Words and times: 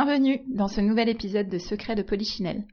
Bienvenue 0.00 0.42
dans 0.46 0.68
ce 0.68 0.80
nouvel 0.80 1.08
épisode 1.08 1.48
de 1.48 1.58
Secret 1.58 1.96
de 1.96 2.02
Polichinelle. 2.02 2.68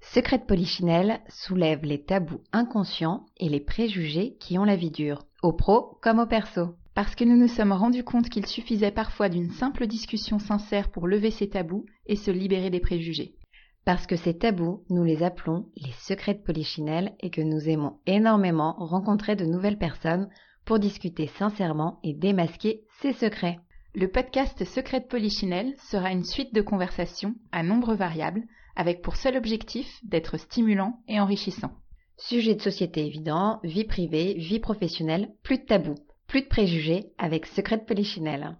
Secret 0.00 0.38
de 0.38 0.46
Polichinelle 0.46 1.20
soulève 1.28 1.84
les 1.84 2.02
tabous 2.02 2.40
inconscients 2.52 3.24
et 3.36 3.48
les 3.48 3.60
préjugés 3.60 4.36
qui 4.40 4.58
ont 4.58 4.64
la 4.64 4.74
vie 4.74 4.90
dure, 4.90 5.22
au 5.44 5.52
pro 5.52 5.96
comme 6.02 6.18
au 6.18 6.26
perso. 6.26 6.74
Parce 6.92 7.14
que 7.14 7.22
nous 7.22 7.36
nous 7.36 7.46
sommes 7.46 7.70
rendus 7.70 8.02
compte 8.02 8.28
qu'il 8.28 8.46
suffisait 8.46 8.90
parfois 8.90 9.28
d'une 9.28 9.52
simple 9.52 9.86
discussion 9.86 10.40
sincère 10.40 10.90
pour 10.90 11.06
lever 11.06 11.30
ces 11.30 11.48
tabous 11.48 11.86
et 12.06 12.16
se 12.16 12.32
libérer 12.32 12.68
des 12.68 12.80
préjugés. 12.80 13.36
Parce 13.84 14.08
que 14.08 14.16
ces 14.16 14.36
tabous, 14.36 14.82
nous 14.90 15.04
les 15.04 15.22
appelons 15.22 15.68
les 15.76 15.92
secrets 16.00 16.34
de 16.34 16.42
Polichinelle 16.42 17.14
et 17.20 17.30
que 17.30 17.42
nous 17.42 17.68
aimons 17.68 18.00
énormément 18.06 18.74
rencontrer 18.76 19.36
de 19.36 19.46
nouvelles 19.46 19.78
personnes 19.78 20.28
pour 20.64 20.80
discuter 20.80 21.28
sincèrement 21.28 22.00
et 22.02 22.12
démasquer 22.12 22.82
ces 23.00 23.12
secrets. 23.12 23.60
Le 23.98 24.08
podcast 24.08 24.62
Secret 24.66 25.00
de 25.00 25.06
Polichinelle 25.06 25.74
sera 25.90 26.12
une 26.12 26.22
suite 26.22 26.52
de 26.54 26.60
conversations 26.60 27.34
à 27.50 27.62
nombre 27.62 27.94
variables 27.94 28.42
avec 28.76 29.00
pour 29.00 29.16
seul 29.16 29.38
objectif 29.38 29.88
d'être 30.04 30.36
stimulant 30.36 31.00
et 31.08 31.18
enrichissant. 31.18 31.70
Sujet 32.18 32.54
de 32.54 32.60
société 32.60 33.06
évident, 33.06 33.58
vie 33.64 33.84
privée, 33.84 34.34
vie 34.34 34.60
professionnelle, 34.60 35.30
plus 35.42 35.56
de 35.56 35.64
tabous, 35.64 35.94
plus 36.26 36.42
de 36.42 36.46
préjugés 36.46 37.06
avec 37.16 37.46
Secret 37.46 37.78
de 37.78 37.84
Polichinelle. 37.84 38.58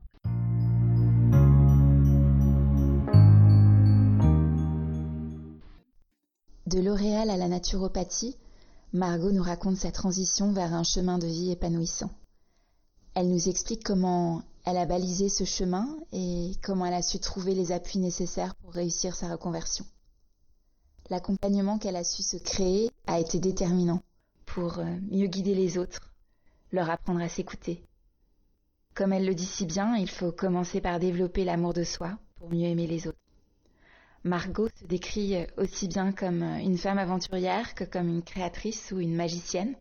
De 6.67 6.81
l'Oréal 6.81 7.29
à 7.29 7.37
la 7.37 7.49
naturopathie, 7.49 8.39
Margot 8.95 9.33
nous 9.33 9.43
raconte 9.43 9.77
sa 9.77 9.93
transition 9.93 10.53
vers 10.53 10.73
un 10.73 10.83
chemin 10.83 11.19
de 11.19 11.27
vie 11.27 11.53
épanouissant. 11.53 12.11
Elle 13.17 13.31
nous 13.31 13.49
explique 13.49 13.83
comment 13.83 14.43
elle 14.67 14.77
a 14.77 14.85
balisé 14.85 15.31
ce 15.31 15.45
chemin 15.45 15.89
et 16.13 16.53
comment 16.63 16.85
elle 16.85 16.93
a 16.93 17.01
su 17.01 17.19
trouver 17.19 17.55
les 17.55 17.73
appuis 17.73 17.99
nécessaires 17.99 18.55
pour 18.57 18.75
réussir 18.75 19.17
sa 19.17 19.33
reconversion. 19.33 19.87
L'accompagnement 21.09 21.79
qu'elle 21.79 21.97
a 21.97 22.05
su 22.05 22.23
se 22.23 22.37
créer 22.37 22.91
a 23.07 23.19
été 23.19 23.41
déterminant 23.41 24.03
pour 24.45 24.81
euh, 24.81 24.85
mieux 25.11 25.29
guider 25.29 25.55
les 25.55 25.79
autres, 25.79 26.13
leur 26.73 26.91
apprendre 26.91 27.23
à 27.23 27.31
s'écouter. 27.31 27.83
Comme 28.95 29.15
elle 29.15 29.25
le 29.25 29.35
dit 29.35 29.47
si 29.47 29.65
bien, 29.65 29.97
il 29.97 30.11
faut 30.11 30.31
commencer 30.31 30.83
par 30.83 31.01
développer 31.01 31.45
l'amour 31.45 31.73
de 31.73 31.85
soi 31.85 32.19
pour 32.35 32.51
mieux 32.51 32.67
aimer 32.67 32.87
les 32.87 33.09
autres. 33.09 33.19
Margot 34.25 34.69
se 34.79 34.85
décrit 34.85 35.37
euh, 35.37 35.47
aussi 35.57 35.89
bien 35.89 36.13
comme 36.13 36.43
euh, 36.43 36.59
une 36.59 36.77
femme 36.77 36.99
aventurière 36.99 37.75
que 37.75 37.85
comme 37.85 38.11
une 38.11 38.23
créatrice 38.23 38.93
ou 38.93 39.01
une 39.01 39.17
magicienne. 39.17 39.75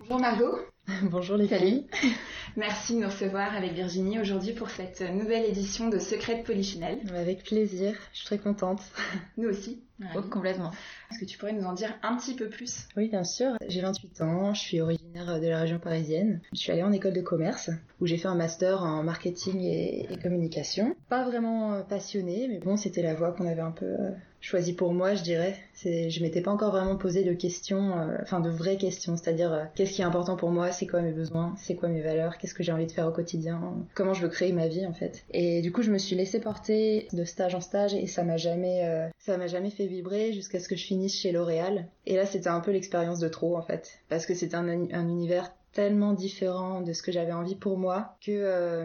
Bonjour 0.00 0.20
Margot. 0.20 0.58
Bonjour 1.04 1.36
les 1.36 1.46
filles. 1.46 1.86
Merci 2.56 2.96
de 2.96 3.00
nous 3.00 3.06
recevoir 3.06 3.54
avec 3.54 3.72
Virginie 3.72 4.18
aujourd'hui 4.18 4.52
pour 4.52 4.68
cette 4.68 5.00
nouvelle 5.00 5.44
édition 5.44 5.88
de 5.88 5.98
Secret 5.98 6.38
de 6.38 6.42
Polichinelle. 6.42 6.98
Avec 7.14 7.44
plaisir, 7.44 7.94
je 8.12 8.18
suis 8.18 8.26
très 8.26 8.38
contente. 8.38 8.80
Nous 9.36 9.48
aussi. 9.48 9.80
Oh, 10.16 10.22
complètement. 10.22 10.72
Est-ce 11.10 11.20
que 11.20 11.24
tu 11.24 11.38
pourrais 11.38 11.52
nous 11.52 11.62
en 11.62 11.74
dire 11.74 11.94
un 12.02 12.16
petit 12.16 12.34
peu 12.34 12.48
plus? 12.48 12.88
Oui, 12.96 13.08
bien 13.08 13.22
sûr. 13.22 13.52
J'ai 13.68 13.80
28 13.80 14.22
ans, 14.22 14.52
je 14.52 14.60
suis 14.60 14.80
originaire 14.80 15.40
de 15.40 15.46
la 15.46 15.60
région 15.60 15.78
parisienne. 15.78 16.40
Je 16.52 16.58
suis 16.58 16.72
allée 16.72 16.82
en 16.82 16.90
école 16.90 17.12
de 17.12 17.20
commerce 17.20 17.70
où 18.00 18.06
j'ai 18.06 18.16
fait 18.16 18.26
un 18.26 18.34
master 18.34 18.82
en 18.82 19.04
marketing 19.04 19.60
et, 19.60 20.08
communication. 20.20 20.96
Pas 21.08 21.24
vraiment 21.24 21.74
euh, 21.74 21.82
passionnée, 21.82 22.48
mais 22.48 22.58
bon, 22.58 22.76
c'était 22.76 23.02
la 23.02 23.14
voie 23.14 23.30
qu'on 23.30 23.46
avait 23.46 23.60
un 23.60 23.70
peu 23.70 23.86
euh, 23.86 24.10
choisi 24.42 24.74
pour 24.74 24.92
moi, 24.92 25.14
je 25.14 25.22
dirais. 25.22 25.56
Je 25.84 26.20
m'étais 26.20 26.42
pas 26.42 26.50
encore 26.50 26.72
vraiment 26.72 26.96
posé 26.96 27.24
de 27.24 27.32
questions, 27.32 27.98
euh, 27.98 28.18
enfin 28.22 28.40
de 28.40 28.50
vraies 28.50 28.76
questions, 28.76 29.16
c'est-à-dire 29.16 29.52
euh, 29.52 29.64
qu'est-ce 29.74 29.92
qui 29.92 30.02
est 30.02 30.04
important 30.04 30.36
pour 30.36 30.50
moi, 30.50 30.71
c'est 30.72 30.86
quoi 30.86 31.02
mes 31.02 31.12
besoins, 31.12 31.54
c'est 31.56 31.74
quoi 31.74 31.88
mes 31.88 32.02
valeurs, 32.02 32.38
qu'est-ce 32.38 32.54
que 32.54 32.62
j'ai 32.62 32.72
envie 32.72 32.86
de 32.86 32.92
faire 32.92 33.06
au 33.06 33.12
quotidien, 33.12 33.74
comment 33.94 34.14
je 34.14 34.22
veux 34.22 34.28
créer 34.28 34.52
ma 34.52 34.68
vie 34.68 34.86
en 34.86 34.92
fait. 34.92 35.24
Et 35.30 35.62
du 35.62 35.72
coup, 35.72 35.82
je 35.82 35.90
me 35.90 35.98
suis 35.98 36.16
laissée 36.16 36.40
porter 36.40 37.08
de 37.12 37.24
stage 37.24 37.54
en 37.54 37.60
stage 37.60 37.94
et 37.94 38.06
ça 38.06 38.24
m'a 38.24 38.36
jamais, 38.36 38.84
euh, 38.84 39.08
ça 39.18 39.36
m'a 39.36 39.46
jamais 39.46 39.70
fait 39.70 39.86
vibrer 39.86 40.32
jusqu'à 40.32 40.58
ce 40.60 40.68
que 40.68 40.76
je 40.76 40.84
finisse 40.84 41.14
chez 41.14 41.32
L'Oréal. 41.32 41.86
Et 42.06 42.16
là, 42.16 42.26
c'était 42.26 42.48
un 42.48 42.60
peu 42.60 42.70
l'expérience 42.70 43.18
de 43.18 43.28
trop 43.28 43.56
en 43.56 43.62
fait, 43.62 44.00
parce 44.08 44.26
que 44.26 44.34
c'était 44.34 44.56
un, 44.56 44.68
un 44.68 45.08
univers 45.08 45.52
tellement 45.72 46.12
différent 46.12 46.82
de 46.82 46.92
ce 46.92 47.02
que 47.02 47.12
j'avais 47.12 47.32
envie 47.32 47.54
pour 47.54 47.78
moi 47.78 48.16
que 48.24 48.84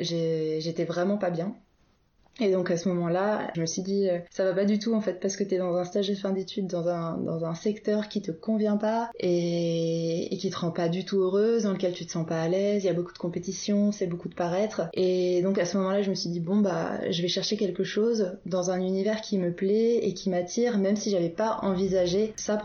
j'étais 0.00 0.84
vraiment 0.84 1.18
pas 1.18 1.30
bien. 1.30 1.54
Et 2.40 2.52
donc 2.52 2.70
à 2.70 2.76
ce 2.76 2.88
moment-là, 2.88 3.50
je 3.54 3.60
me 3.60 3.66
suis 3.66 3.82
dit, 3.82 4.08
euh, 4.08 4.18
ça 4.30 4.44
va 4.44 4.52
pas 4.54 4.64
du 4.64 4.78
tout 4.78 4.94
en 4.94 5.00
fait, 5.00 5.20
parce 5.20 5.36
que 5.36 5.44
t'es 5.44 5.58
dans 5.58 5.74
un 5.76 5.84
stage 5.84 6.08
de 6.08 6.14
fin 6.14 6.30
d'études, 6.30 6.66
dans 6.66 6.88
un, 6.88 7.16
dans 7.18 7.44
un 7.44 7.54
secteur 7.54 8.08
qui 8.08 8.22
te 8.22 8.30
convient 8.30 8.76
pas 8.76 9.10
et, 9.18 10.32
et 10.32 10.38
qui 10.38 10.50
te 10.50 10.56
rend 10.56 10.70
pas 10.70 10.88
du 10.88 11.04
tout 11.04 11.18
heureuse, 11.18 11.64
dans 11.64 11.72
lequel 11.72 11.92
tu 11.92 12.06
te 12.06 12.12
sens 12.12 12.26
pas 12.26 12.40
à 12.40 12.48
l'aise, 12.48 12.84
il 12.84 12.86
y 12.86 12.90
a 12.90 12.94
beaucoup 12.94 13.12
de 13.12 13.18
compétition, 13.18 13.92
c'est 13.92 14.06
beaucoup 14.06 14.28
de 14.28 14.34
paraître. 14.34 14.88
Et 14.94 15.42
donc 15.42 15.58
à 15.58 15.64
ce 15.64 15.76
moment-là, 15.78 16.02
je 16.02 16.10
me 16.10 16.14
suis 16.14 16.30
dit, 16.30 16.40
bon 16.40 16.58
bah, 16.58 17.00
je 17.10 17.22
vais 17.22 17.28
chercher 17.28 17.56
quelque 17.56 17.84
chose 17.84 18.36
dans 18.46 18.70
un 18.70 18.80
univers 18.80 19.20
qui 19.20 19.38
me 19.38 19.52
plaît 19.52 19.98
et 20.02 20.14
qui 20.14 20.30
m'attire, 20.30 20.78
même 20.78 20.96
si 20.96 21.10
j'avais 21.10 21.30
pas 21.30 21.58
envisagé 21.62 22.32
ça 22.36 22.60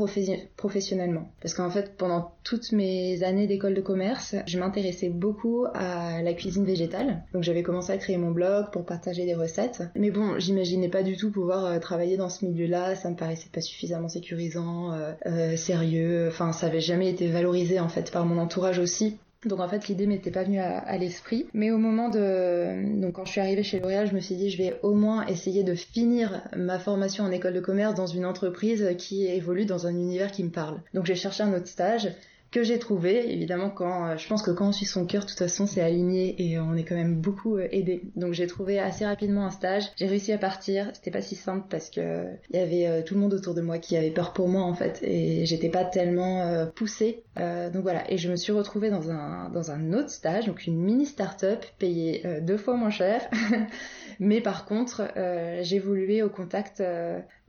professionnellement. 0.55 1.31
Parce 1.41 1.53
qu'en 1.53 1.69
fait, 1.69 1.95
pendant 1.97 2.31
toutes 2.43 2.71
mes 2.73 3.23
années 3.23 3.47
d'école 3.47 3.73
de 3.73 3.81
commerce, 3.81 4.35
je 4.45 4.59
m'intéressais 4.59 5.09
beaucoup 5.09 5.65
à 5.73 6.21
la 6.21 6.33
cuisine 6.33 6.65
végétale. 6.65 7.23
Donc 7.33 7.43
j'avais 7.43 7.63
commencé 7.63 7.91
à 7.91 7.97
créer 7.97 8.17
mon 8.17 8.31
blog 8.31 8.71
pour 8.71 8.85
partager 8.85 9.25
des 9.25 9.33
recettes 9.33 9.62
mais 9.95 10.11
bon, 10.11 10.39
j'imaginais 10.39 10.89
pas 10.89 11.03
du 11.03 11.17
tout 11.17 11.31
pouvoir 11.31 11.65
euh, 11.65 11.79
travailler 11.79 12.17
dans 12.17 12.29
ce 12.29 12.45
milieu-là. 12.45 12.95
Ça 12.95 13.09
me 13.09 13.15
paraissait 13.15 13.49
pas 13.51 13.61
suffisamment 13.61 14.09
sécurisant, 14.09 14.93
euh, 14.93 15.13
euh, 15.25 15.55
sérieux. 15.55 16.27
Enfin, 16.29 16.51
ça 16.51 16.67
avait 16.67 16.81
jamais 16.81 17.09
été 17.09 17.27
valorisé 17.27 17.79
en 17.79 17.89
fait 17.89 18.11
par 18.11 18.25
mon 18.25 18.39
entourage 18.39 18.79
aussi. 18.79 19.17
Donc 19.45 19.59
en 19.59 19.67
fait 19.67 19.89
l'idée 19.89 20.07
m'était 20.07 20.31
pas 20.31 20.43
venue 20.43 20.59
à, 20.59 20.97
l'esprit. 20.97 21.47
Mais 21.53 21.69
au 21.69 21.77
moment 21.77 22.07
de... 22.07 23.01
Donc 23.01 23.15
quand 23.15 23.25
je 23.25 23.31
suis 23.31 23.41
arrivée 23.41 23.63
chez 23.63 23.81
L'Oréal, 23.81 24.07
je 24.07 24.15
me 24.15 24.21
suis 24.21 24.35
dit 24.35 24.49
je 24.49 24.57
vais 24.57 24.79
au 24.83 24.93
moins 24.93 25.25
essayer 25.27 25.63
de 25.63 25.75
finir 25.75 26.41
ma 26.55 26.79
formation 26.79 27.25
en 27.25 27.31
école 27.31 27.53
de 27.53 27.59
commerce 27.59 27.93
dans 27.93 28.07
une 28.07 28.25
entreprise 28.25 28.95
qui 28.97 29.25
évolue 29.25 29.65
dans 29.65 29.85
un 29.85 29.89
univers 29.89 30.31
qui 30.31 30.45
me 30.45 30.49
parle. 30.49 30.79
Donc 30.93 31.05
j'ai 31.05 31.15
cherché 31.15 31.43
un 31.43 31.53
autre 31.53 31.67
stage 31.67 32.07
que 32.53 32.63
j'ai 32.63 32.77
trouvé. 32.77 33.33
Évidemment, 33.33 33.69
quand 33.71 34.05
euh, 34.05 34.17
je 34.17 34.27
pense 34.27 34.43
que 34.43 34.51
quand 34.51 34.67
on 34.67 34.71
suit 34.71 34.85
son 34.85 35.05
cœur, 35.05 35.23
de 35.23 35.29
toute 35.29 35.39
façon, 35.39 35.65
c'est 35.65 35.81
aligné 35.81 36.35
et 36.37 36.59
on 36.59 36.75
est 36.75 36.83
quand 36.83 36.95
même 36.95 37.15
beaucoup 37.15 37.57
euh, 37.57 37.67
aidé. 37.71 38.03
Donc 38.15 38.33
j'ai 38.33 38.45
trouvé 38.45 38.79
assez 38.79 39.05
rapidement 39.05 39.45
un 39.45 39.49
stage. 39.49 39.85
J'ai 39.97 40.05
réussi 40.05 40.31
à 40.31 40.37
partir. 40.37 40.91
C'était 40.93 41.11
pas 41.11 41.21
si 41.21 41.35
simple 41.35 41.65
parce 41.69 41.89
que 41.89 42.27
il 42.51 42.59
y 42.59 42.59
avait 42.59 42.85
euh, 42.85 43.01
tout 43.01 43.15
le 43.15 43.21
monde 43.21 43.33
autour 43.33 43.55
de 43.55 43.61
moi 43.61 43.79
qui 43.79 43.97
avait 43.97 44.11
peur 44.11 44.33
pour 44.33 44.47
moi 44.47 44.61
en 44.61 44.75
fait 44.75 44.99
et 45.01 45.45
j'étais 45.47 45.69
pas 45.69 45.83
tellement 45.83 46.67
poussée. 46.75 47.23
donc 47.37 47.81
voilà. 47.81 48.09
Et 48.11 48.17
je 48.17 48.29
me 48.29 48.35
suis 48.35 48.51
retrouvée 48.51 48.91
dans 48.91 49.09
un 49.09 49.49
dans 49.49 49.71
un 49.71 49.93
autre 49.93 50.11
stage, 50.11 50.45
donc 50.45 50.67
une 50.67 50.77
mini 50.77 51.07
start-up 51.07 51.65
payée 51.79 52.23
deux 52.41 52.57
fois 52.57 52.75
moins 52.75 52.91
cher. 52.91 53.27
Mais 54.19 54.41
par 54.41 54.65
contre, 54.65 55.01
évolué 55.17 56.21
au 56.21 56.29
contact 56.29 56.83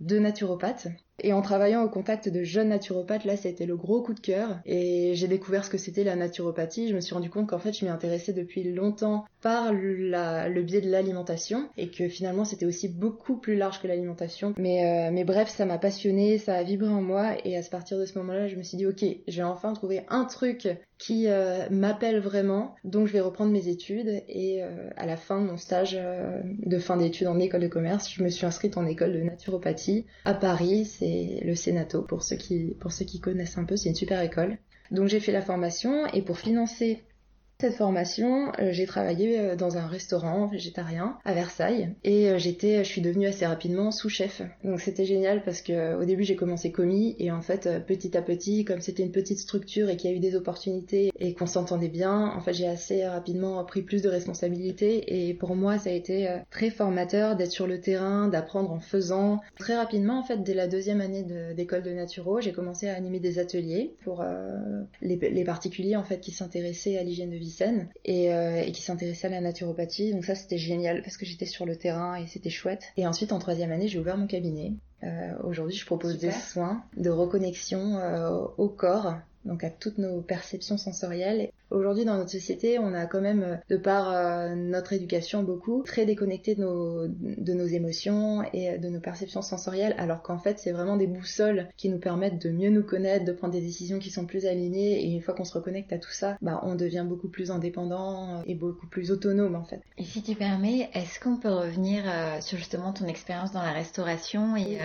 de 0.00 0.18
naturopathes 0.18 0.88
et 1.22 1.32
en 1.32 1.42
travaillant 1.42 1.82
au 1.82 1.88
contact 1.88 2.28
de 2.28 2.42
jeunes 2.42 2.68
naturopathes, 2.68 3.24
là, 3.24 3.36
c'était 3.36 3.66
le 3.66 3.76
gros 3.76 4.02
coup 4.02 4.14
de 4.14 4.20
cœur. 4.20 4.58
Et 4.66 5.14
j'ai 5.14 5.28
découvert 5.28 5.64
ce 5.64 5.70
que 5.70 5.78
c'était 5.78 6.04
la 6.04 6.16
naturopathie. 6.16 6.88
Je 6.88 6.94
me 6.94 7.00
suis 7.00 7.14
rendu 7.14 7.30
compte 7.30 7.48
qu'en 7.48 7.58
fait, 7.58 7.72
je 7.72 7.84
m'y 7.84 7.90
intéressais 7.90 8.32
depuis 8.32 8.64
longtemps 8.64 9.24
par 9.40 9.72
le 9.72 10.62
biais 10.62 10.80
de 10.80 10.90
l'alimentation 10.90 11.68
et 11.76 11.88
que 11.88 12.08
finalement, 12.08 12.44
c'était 12.44 12.66
aussi 12.66 12.88
beaucoup 12.88 13.36
plus 13.36 13.56
large 13.56 13.80
que 13.80 13.86
l'alimentation. 13.86 14.54
Mais, 14.58 14.86
euh, 14.86 15.10
mais 15.12 15.24
bref, 15.24 15.48
ça 15.48 15.64
m'a 15.66 15.78
passionné, 15.78 16.38
ça 16.38 16.54
a 16.54 16.62
vibré 16.62 16.88
en 16.88 17.02
moi. 17.02 17.34
Et 17.44 17.56
à 17.56 17.62
partir 17.62 17.98
de 17.98 18.06
ce 18.06 18.18
moment-là, 18.18 18.48
je 18.48 18.56
me 18.56 18.62
suis 18.62 18.76
dit, 18.76 18.86
ok, 18.86 19.04
j'ai 19.28 19.42
enfin 19.42 19.72
trouvé 19.72 20.02
un 20.08 20.24
truc 20.24 20.68
qui 21.04 21.28
euh, 21.28 21.68
m'appelle 21.70 22.18
vraiment. 22.18 22.76
Donc 22.82 23.06
je 23.06 23.12
vais 23.12 23.20
reprendre 23.20 23.52
mes 23.52 23.68
études 23.68 24.22
et 24.26 24.62
euh, 24.62 24.88
à 24.96 25.04
la 25.04 25.18
fin 25.18 25.38
de 25.38 25.46
mon 25.46 25.58
stage 25.58 25.98
euh, 26.00 26.40
de 26.44 26.78
fin 26.78 26.96
d'études 26.96 27.26
en 27.26 27.38
école 27.38 27.60
de 27.60 27.68
commerce, 27.68 28.10
je 28.10 28.22
me 28.22 28.30
suis 28.30 28.46
inscrite 28.46 28.78
en 28.78 28.86
école 28.86 29.12
de 29.12 29.20
naturopathie 29.20 30.06
à 30.24 30.32
Paris, 30.32 30.86
c'est 30.86 31.42
le 31.44 31.54
Sénato 31.54 32.00
pour 32.00 32.22
ceux 32.22 32.36
qui 32.36 32.74
pour 32.80 32.90
ceux 32.90 33.04
qui 33.04 33.20
connaissent 33.20 33.58
un 33.58 33.64
peu, 33.64 33.76
c'est 33.76 33.90
une 33.90 33.94
super 33.94 34.22
école. 34.22 34.56
Donc 34.92 35.08
j'ai 35.08 35.20
fait 35.20 35.32
la 35.32 35.42
formation 35.42 36.06
et 36.06 36.22
pour 36.22 36.38
financer 36.38 37.02
cette 37.60 37.74
formation, 37.74 38.50
euh, 38.58 38.72
j'ai 38.72 38.84
travaillé 38.84 39.38
euh, 39.38 39.56
dans 39.56 39.76
un 39.76 39.86
restaurant 39.86 40.46
végétarien 40.46 41.18
à 41.24 41.34
Versailles 41.34 41.94
et 42.02 42.28
euh, 42.28 42.38
j'étais, 42.38 42.82
je 42.82 42.88
suis 42.88 43.00
devenue 43.00 43.28
assez 43.28 43.46
rapidement 43.46 43.92
sous-chef. 43.92 44.42
Donc 44.64 44.80
c'était 44.80 45.04
génial 45.04 45.44
parce 45.44 45.62
que 45.62 45.94
au 45.94 46.04
début 46.04 46.24
j'ai 46.24 46.34
commencé 46.34 46.72
commis 46.72 47.14
et 47.20 47.30
en 47.30 47.42
fait 47.42 47.68
petit 47.86 48.16
à 48.16 48.22
petit, 48.22 48.64
comme 48.64 48.80
c'était 48.80 49.04
une 49.04 49.12
petite 49.12 49.38
structure 49.38 49.88
et 49.88 49.96
qu'il 49.96 50.10
y 50.10 50.12
a 50.12 50.16
eu 50.16 50.20
des 50.20 50.34
opportunités 50.34 51.12
et 51.20 51.32
qu'on 51.34 51.46
s'entendait 51.46 51.88
bien, 51.88 52.26
en 52.26 52.40
fait 52.40 52.52
j'ai 52.52 52.66
assez 52.66 53.06
rapidement 53.06 53.64
pris 53.64 53.82
plus 53.82 54.02
de 54.02 54.08
responsabilités 54.08 55.28
et 55.28 55.32
pour 55.32 55.54
moi 55.54 55.78
ça 55.78 55.90
a 55.90 55.92
été 55.92 56.28
très 56.50 56.70
formateur 56.70 57.36
d'être 57.36 57.52
sur 57.52 57.68
le 57.68 57.80
terrain, 57.80 58.26
d'apprendre 58.26 58.72
en 58.72 58.80
faisant. 58.80 59.40
Très 59.58 59.76
rapidement 59.76 60.18
en 60.18 60.24
fait 60.24 60.42
dès 60.42 60.54
la 60.54 60.66
deuxième 60.66 61.00
année 61.00 61.24
d'école 61.54 61.82
de, 61.82 61.90
naturo, 61.90 62.40
j'ai 62.40 62.52
commencé 62.52 62.88
à 62.88 62.96
animer 62.96 63.20
des 63.20 63.38
ateliers 63.38 63.94
pour 64.02 64.24
les, 65.00 65.16
les 65.16 65.44
particuliers 65.44 65.96
en 65.96 66.04
fait 66.04 66.18
qui 66.18 66.32
s'intéressaient 66.32 66.98
à 66.98 67.04
l'hygiène 67.04 67.30
de 67.30 67.36
vie 67.36 67.43
euh, 68.08 68.62
et, 68.62 68.72
qui 68.72 68.82
s'intéressait 68.82 69.26
à 69.26 69.30
la 69.30 69.40
naturopathie. 69.40 70.12
Donc 70.12 70.24
ça 70.24 70.34
c'était 70.34 70.58
génial 70.58 71.02
parce 71.02 71.16
que 71.16 71.26
j'étais 71.26 71.46
sur 71.46 71.66
le 71.66 71.76
terrain 71.76 72.16
et 72.16 72.26
c'était 72.26 72.50
chouette. 72.50 72.84
Et 72.96 73.06
ensuite 73.06 73.32
en 73.32 73.38
troisième 73.38 73.72
année 73.72 73.88
j'ai 73.88 73.98
ouvert 73.98 74.16
mon 74.16 74.26
cabinet. 74.26 74.72
Euh, 75.02 75.32
aujourd'hui 75.42 75.76
je 75.76 75.86
propose 75.86 76.18
des 76.18 76.30
soins 76.30 76.82
de 76.96 77.10
reconnexion 77.10 77.98
euh, 77.98 78.46
au 78.56 78.68
corps 78.68 79.14
donc 79.44 79.62
à 79.62 79.70
toutes 79.70 79.98
nos 79.98 80.20
perceptions 80.22 80.78
sensorielles. 80.78 81.50
Aujourd'hui, 81.74 82.04
dans 82.04 82.16
notre 82.16 82.30
société, 82.30 82.78
on 82.78 82.94
a 82.94 83.06
quand 83.06 83.20
même, 83.20 83.42
euh, 83.42 83.56
de 83.68 83.76
par 83.76 84.12
euh, 84.12 84.54
notre 84.54 84.92
éducation 84.92 85.42
beaucoup, 85.42 85.82
très 85.84 86.06
déconnecté 86.06 86.54
de 86.54 86.62
nos, 86.62 87.08
de 87.08 87.52
nos 87.52 87.66
émotions 87.66 88.44
et 88.52 88.70
euh, 88.70 88.78
de 88.78 88.88
nos 88.88 89.00
perceptions 89.00 89.42
sensorielles, 89.42 89.96
alors 89.98 90.22
qu'en 90.22 90.38
fait, 90.38 90.60
c'est 90.60 90.70
vraiment 90.70 90.96
des 90.96 91.08
boussoles 91.08 91.66
qui 91.76 91.88
nous 91.88 91.98
permettent 91.98 92.40
de 92.40 92.50
mieux 92.50 92.70
nous 92.70 92.84
connaître, 92.84 93.24
de 93.24 93.32
prendre 93.32 93.52
des 93.52 93.60
décisions 93.60 93.98
qui 93.98 94.10
sont 94.10 94.24
plus 94.24 94.46
alignées. 94.46 95.04
Et 95.04 95.10
une 95.10 95.20
fois 95.20 95.34
qu'on 95.34 95.44
se 95.44 95.52
reconnecte 95.52 95.92
à 95.92 95.98
tout 95.98 96.12
ça, 96.12 96.36
bah, 96.42 96.60
on 96.62 96.76
devient 96.76 97.04
beaucoup 97.08 97.28
plus 97.28 97.50
indépendant 97.50 98.42
et 98.46 98.54
beaucoup 98.54 98.86
plus 98.86 99.10
autonome 99.10 99.56
en 99.56 99.64
fait. 99.64 99.80
Et 99.98 100.04
si 100.04 100.22
tu 100.22 100.36
permets, 100.36 100.90
est-ce 100.94 101.18
qu'on 101.18 101.38
peut 101.38 101.52
revenir 101.52 102.04
sur 102.40 102.56
justement 102.56 102.92
ton 102.92 103.06
expérience 103.06 103.52
dans 103.52 103.62
la 103.62 103.72
restauration 103.72 104.56
et, 104.56 104.78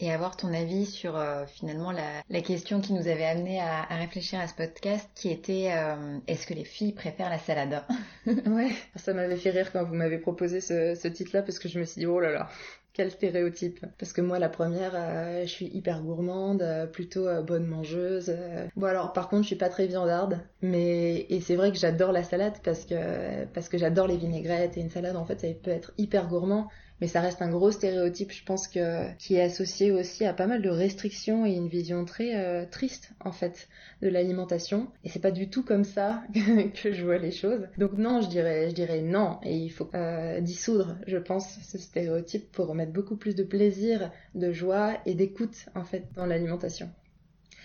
et 0.00 0.12
avoir 0.12 0.36
ton 0.36 0.52
avis 0.52 0.86
sur 0.86 1.20
finalement 1.46 1.92
la, 1.92 2.22
la, 2.28 2.40
question 2.40 2.80
qui 2.80 2.92
nous 2.92 3.06
avait 3.08 3.24
amené 3.24 3.60
à, 3.60 3.82
à, 3.88 3.96
réfléchir 3.96 4.40
à 4.40 4.46
ce 4.46 4.54
podcast, 4.54 5.08
qui 5.14 5.30
était 5.30 5.70
euh, 5.72 6.07
est-ce 6.26 6.46
que 6.46 6.54
les 6.54 6.64
filles 6.64 6.92
préfèrent 6.92 7.30
la 7.30 7.38
salade 7.38 7.82
Ouais, 8.26 8.70
ça 8.96 9.14
m'avait 9.14 9.36
fait 9.36 9.50
rire 9.50 9.72
quand 9.72 9.84
vous 9.84 9.94
m'avez 9.94 10.18
proposé 10.18 10.60
ce, 10.60 11.08
titre-là 11.08 11.42
parce 11.42 11.58
que 11.58 11.68
je 11.68 11.78
me 11.78 11.84
suis 11.84 12.00
dit 12.00 12.06
oh 12.06 12.20
là 12.20 12.30
là, 12.30 12.48
quel 12.92 13.10
stéréotype. 13.10 13.84
Parce 13.98 14.12
que 14.12 14.20
moi, 14.20 14.38
la 14.38 14.48
première, 14.48 14.92
euh, 14.94 15.42
je 15.42 15.48
suis 15.48 15.66
hyper 15.66 16.02
gourmande, 16.02 16.62
euh, 16.62 16.86
plutôt 16.86 17.26
bonne 17.42 17.66
mangeuse. 17.66 18.34
Bon 18.76 18.86
alors, 18.86 19.12
par 19.12 19.28
contre, 19.28 19.42
je 19.42 19.48
suis 19.48 19.56
pas 19.56 19.68
très 19.68 19.86
viandarde, 19.86 20.40
mais 20.62 21.26
et 21.28 21.40
c'est 21.40 21.56
vrai 21.56 21.70
que 21.70 21.78
j'adore 21.78 22.12
la 22.12 22.24
salade 22.24 22.54
parce 22.64 22.84
que 22.84 23.44
parce 23.54 23.68
que 23.68 23.78
j'adore 23.78 24.06
les 24.06 24.16
vinaigrettes 24.16 24.76
et 24.76 24.80
une 24.80 24.90
salade 24.90 25.16
en 25.16 25.24
fait, 25.24 25.40
ça 25.40 25.48
peut 25.62 25.70
être 25.70 25.92
hyper 25.98 26.28
gourmand 26.28 26.68
mais 27.00 27.06
ça 27.06 27.20
reste 27.20 27.42
un 27.42 27.48
gros 27.48 27.70
stéréotype, 27.70 28.32
je 28.32 28.44
pense 28.44 28.68
que 28.68 29.12
qui 29.16 29.36
est 29.36 29.42
associé 29.42 29.92
aussi 29.92 30.24
à 30.24 30.32
pas 30.32 30.46
mal 30.46 30.62
de 30.62 30.68
restrictions 30.68 31.46
et 31.46 31.52
une 31.52 31.68
vision 31.68 32.04
très 32.04 32.36
euh, 32.36 32.64
triste 32.66 33.12
en 33.20 33.32
fait 33.32 33.68
de 34.02 34.08
l'alimentation. 34.08 34.88
Et 35.04 35.08
c'est 35.08 35.20
pas 35.20 35.30
du 35.30 35.48
tout 35.48 35.62
comme 35.62 35.84
ça 35.84 36.22
que 36.82 36.92
je 36.92 37.04
vois 37.04 37.18
les 37.18 37.30
choses. 37.30 37.68
Donc 37.78 37.92
non, 37.94 38.20
je 38.20 38.28
dirais, 38.28 38.68
je 38.70 38.74
dirais 38.74 39.02
non. 39.02 39.38
Et 39.42 39.56
il 39.56 39.70
faut 39.70 39.90
euh, 39.94 40.40
dissoudre, 40.40 40.96
je 41.06 41.18
pense, 41.18 41.58
ce 41.62 41.78
stéréotype 41.78 42.50
pour 42.52 42.66
remettre 42.66 42.92
beaucoup 42.92 43.16
plus 43.16 43.34
de 43.34 43.44
plaisir, 43.44 44.10
de 44.34 44.52
joie 44.52 44.98
et 45.06 45.14
d'écoute 45.14 45.66
en 45.74 45.84
fait 45.84 46.04
dans 46.14 46.26
l'alimentation. 46.26 46.90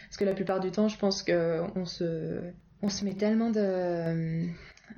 Parce 0.06 0.18
que 0.18 0.26
la 0.26 0.34
plupart 0.34 0.60
du 0.60 0.72
temps, 0.72 0.90
je 0.90 0.98
pense 0.98 1.24
que 1.24 1.62
on 1.76 1.86
se 1.86 2.40
on 2.84 2.90
se 2.90 3.06
met 3.06 3.14
tellement 3.14 3.50
de 3.50 4.48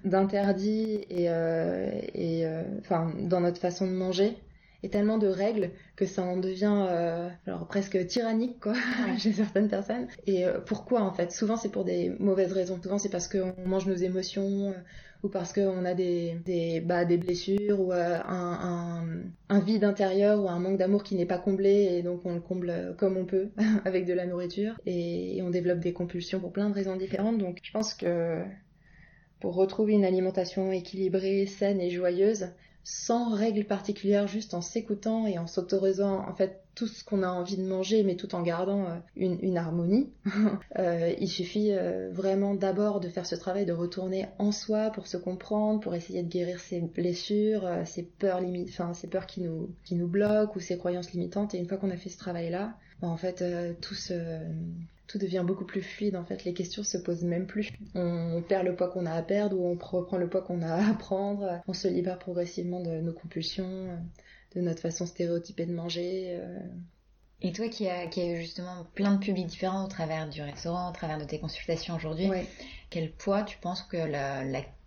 d'interdits 0.03 1.05
et, 1.09 1.29
euh, 1.29 1.89
et 2.13 2.45
euh, 2.45 2.63
enfin 2.79 3.11
dans 3.19 3.41
notre 3.41 3.59
façon 3.59 3.87
de 3.87 3.91
manger 3.91 4.37
et 4.83 4.89
tellement 4.89 5.17
de 5.17 5.27
règles 5.27 5.71
que 5.95 6.05
ça 6.05 6.21
en 6.23 6.37
devient 6.37 6.85
euh, 6.89 7.29
alors 7.47 7.67
presque 7.67 8.05
tyrannique 8.05 8.59
quoi 8.59 8.73
chez 9.17 9.31
certaines 9.31 9.67
personnes. 9.67 10.07
Et 10.27 10.45
pourquoi 10.65 11.01
en 11.01 11.11
fait? 11.11 11.31
Souvent 11.31 11.57
c'est 11.57 11.69
pour 11.69 11.85
des 11.85 12.11
mauvaises 12.19 12.53
raisons. 12.53 12.79
Souvent 12.81 12.99
c'est 12.99 13.09
parce 13.09 13.27
qu'on 13.27 13.53
mange 13.65 13.87
nos 13.87 13.95
émotions 13.95 14.75
ou 15.23 15.29
parce 15.29 15.53
qu'on 15.53 15.85
a 15.85 15.95
des 15.95 16.37
des, 16.45 16.81
bah, 16.81 17.03
des 17.03 17.17
blessures 17.17 17.79
ou 17.79 17.93
un, 17.93 18.21
un, 18.27 19.07
un, 19.49 19.59
vide 19.59 19.85
intérieur 19.85 20.43
ou 20.43 20.49
un 20.49 20.59
manque 20.59 20.77
d'amour 20.77 21.03
qui 21.03 21.15
n'est 21.15 21.25
pas 21.25 21.39
comblé 21.39 21.89
et 21.93 22.03
donc 22.03 22.21
on 22.25 22.35
le 22.35 22.41
comble 22.41 22.95
comme 22.99 23.17
on 23.17 23.25
peut 23.25 23.49
avec 23.85 24.05
de 24.05 24.13
la 24.13 24.27
nourriture. 24.27 24.75
Et, 24.85 25.37
et 25.37 25.41
on 25.41 25.49
développe 25.49 25.79
des 25.79 25.93
compulsions 25.93 26.39
pour 26.39 26.51
plein 26.51 26.69
de 26.69 26.75
raisons 26.75 26.95
différentes. 26.95 27.39
Donc 27.39 27.59
je 27.63 27.71
pense 27.71 27.95
que 27.95 28.43
pour 29.39 29.55
retrouver 29.55 29.93
une 29.93 30.05
alimentation 30.05 30.71
équilibrée, 30.71 31.45
saine 31.45 31.81
et 31.81 31.89
joyeuse, 31.89 32.47
sans 32.83 33.33
règles 33.33 33.65
particulières, 33.65 34.27
juste 34.27 34.53
en 34.53 34.61
s'écoutant 34.61 35.25
et 35.25 35.39
en 35.39 35.47
s'autorisant 35.47 36.19
en 36.27 36.35
fait 36.35 36.61
tout 36.75 36.87
ce 36.87 37.03
qu'on 37.03 37.23
a 37.23 37.27
envie 37.27 37.57
de 37.57 37.63
manger, 37.63 38.03
mais 38.03 38.15
tout 38.15 38.35
en 38.35 38.43
gardant 38.43 38.85
euh, 38.85 38.97
une, 39.15 39.57
harmonie. 39.57 40.11
Euh, 40.77 41.13
il 41.19 41.29
suffit 41.29 41.71
euh, 41.71 42.09
vraiment 42.11 42.53
d'abord 42.53 42.99
de 42.99 43.07
faire 43.07 43.25
ce 43.25 43.35
travail 43.35 43.65
de 43.65 43.71
retourner 43.71 44.27
en 44.39 44.51
soi 44.51 44.89
pour 44.89 45.07
se 45.07 45.15
comprendre, 45.15 45.79
pour 45.79 45.95
essayer 45.95 46.21
de 46.21 46.27
guérir 46.27 46.59
ses 46.59 46.81
blessures, 46.81 47.65
ses 47.85 48.03
peurs 48.03 48.41
limites, 48.41 48.69
enfin 48.69 48.93
ses 48.93 49.07
peurs 49.07 49.25
qui 49.25 49.39
nous 49.41 49.69
qui 49.85 49.95
nous 49.95 50.07
bloquent 50.07 50.53
ou 50.55 50.59
ses 50.59 50.77
croyances 50.77 51.13
limitantes. 51.13 51.55
Et 51.55 51.59
une 51.59 51.67
fois 51.67 51.77
qu'on 51.77 51.91
a 51.91 51.97
fait 51.97 52.09
ce 52.09 52.17
travail-là, 52.17 52.75
bah, 53.01 53.07
en 53.07 53.15
fait 53.15 53.43
tout 53.79 53.95
se 53.95 54.13
tout 55.07 55.17
devient 55.17 55.43
beaucoup 55.45 55.65
plus 55.65 55.81
fluide 55.81 56.15
en 56.15 56.23
fait. 56.23 56.43
Les 56.43 56.53
questions 56.53 56.83
se 56.83 56.97
posent 56.97 57.23
même 57.23 57.47
plus. 57.47 57.71
On 57.93 58.41
perd 58.47 58.65
le 58.65 58.75
poids 58.75 58.89
qu'on 58.89 59.05
a 59.05 59.13
à 59.13 59.21
perdre 59.21 59.59
ou 59.59 59.65
on 59.65 59.75
reprend 59.75 60.17
le 60.17 60.29
poids 60.29 60.41
qu'on 60.41 60.61
a 60.61 60.73
à 60.73 60.93
prendre. 60.93 61.61
On 61.67 61.73
se 61.73 61.87
libère 61.87 62.19
progressivement 62.19 62.81
de 62.81 63.01
nos 63.01 63.13
compulsions, 63.13 63.89
de 64.55 64.61
notre 64.61 64.81
façon 64.81 65.05
stéréotypée 65.05 65.65
de 65.65 65.73
manger. 65.73 66.39
Et 67.41 67.51
toi 67.51 67.67
qui 67.67 67.87
as, 67.87 68.07
qui 68.07 68.25
eu 68.25 68.37
justement 68.37 68.85
plein 68.95 69.13
de 69.13 69.19
publics 69.19 69.47
différents 69.47 69.85
au 69.85 69.87
travers 69.87 70.27
du 70.29 70.41
restaurant, 70.41 70.89
au 70.89 70.93
travers 70.93 71.17
de 71.17 71.25
tes 71.25 71.39
consultations 71.39 71.95
aujourd'hui, 71.95 72.29
quel 72.89 73.11
poids 73.11 73.43
tu 73.43 73.57
penses 73.57 73.81
que 73.83 73.97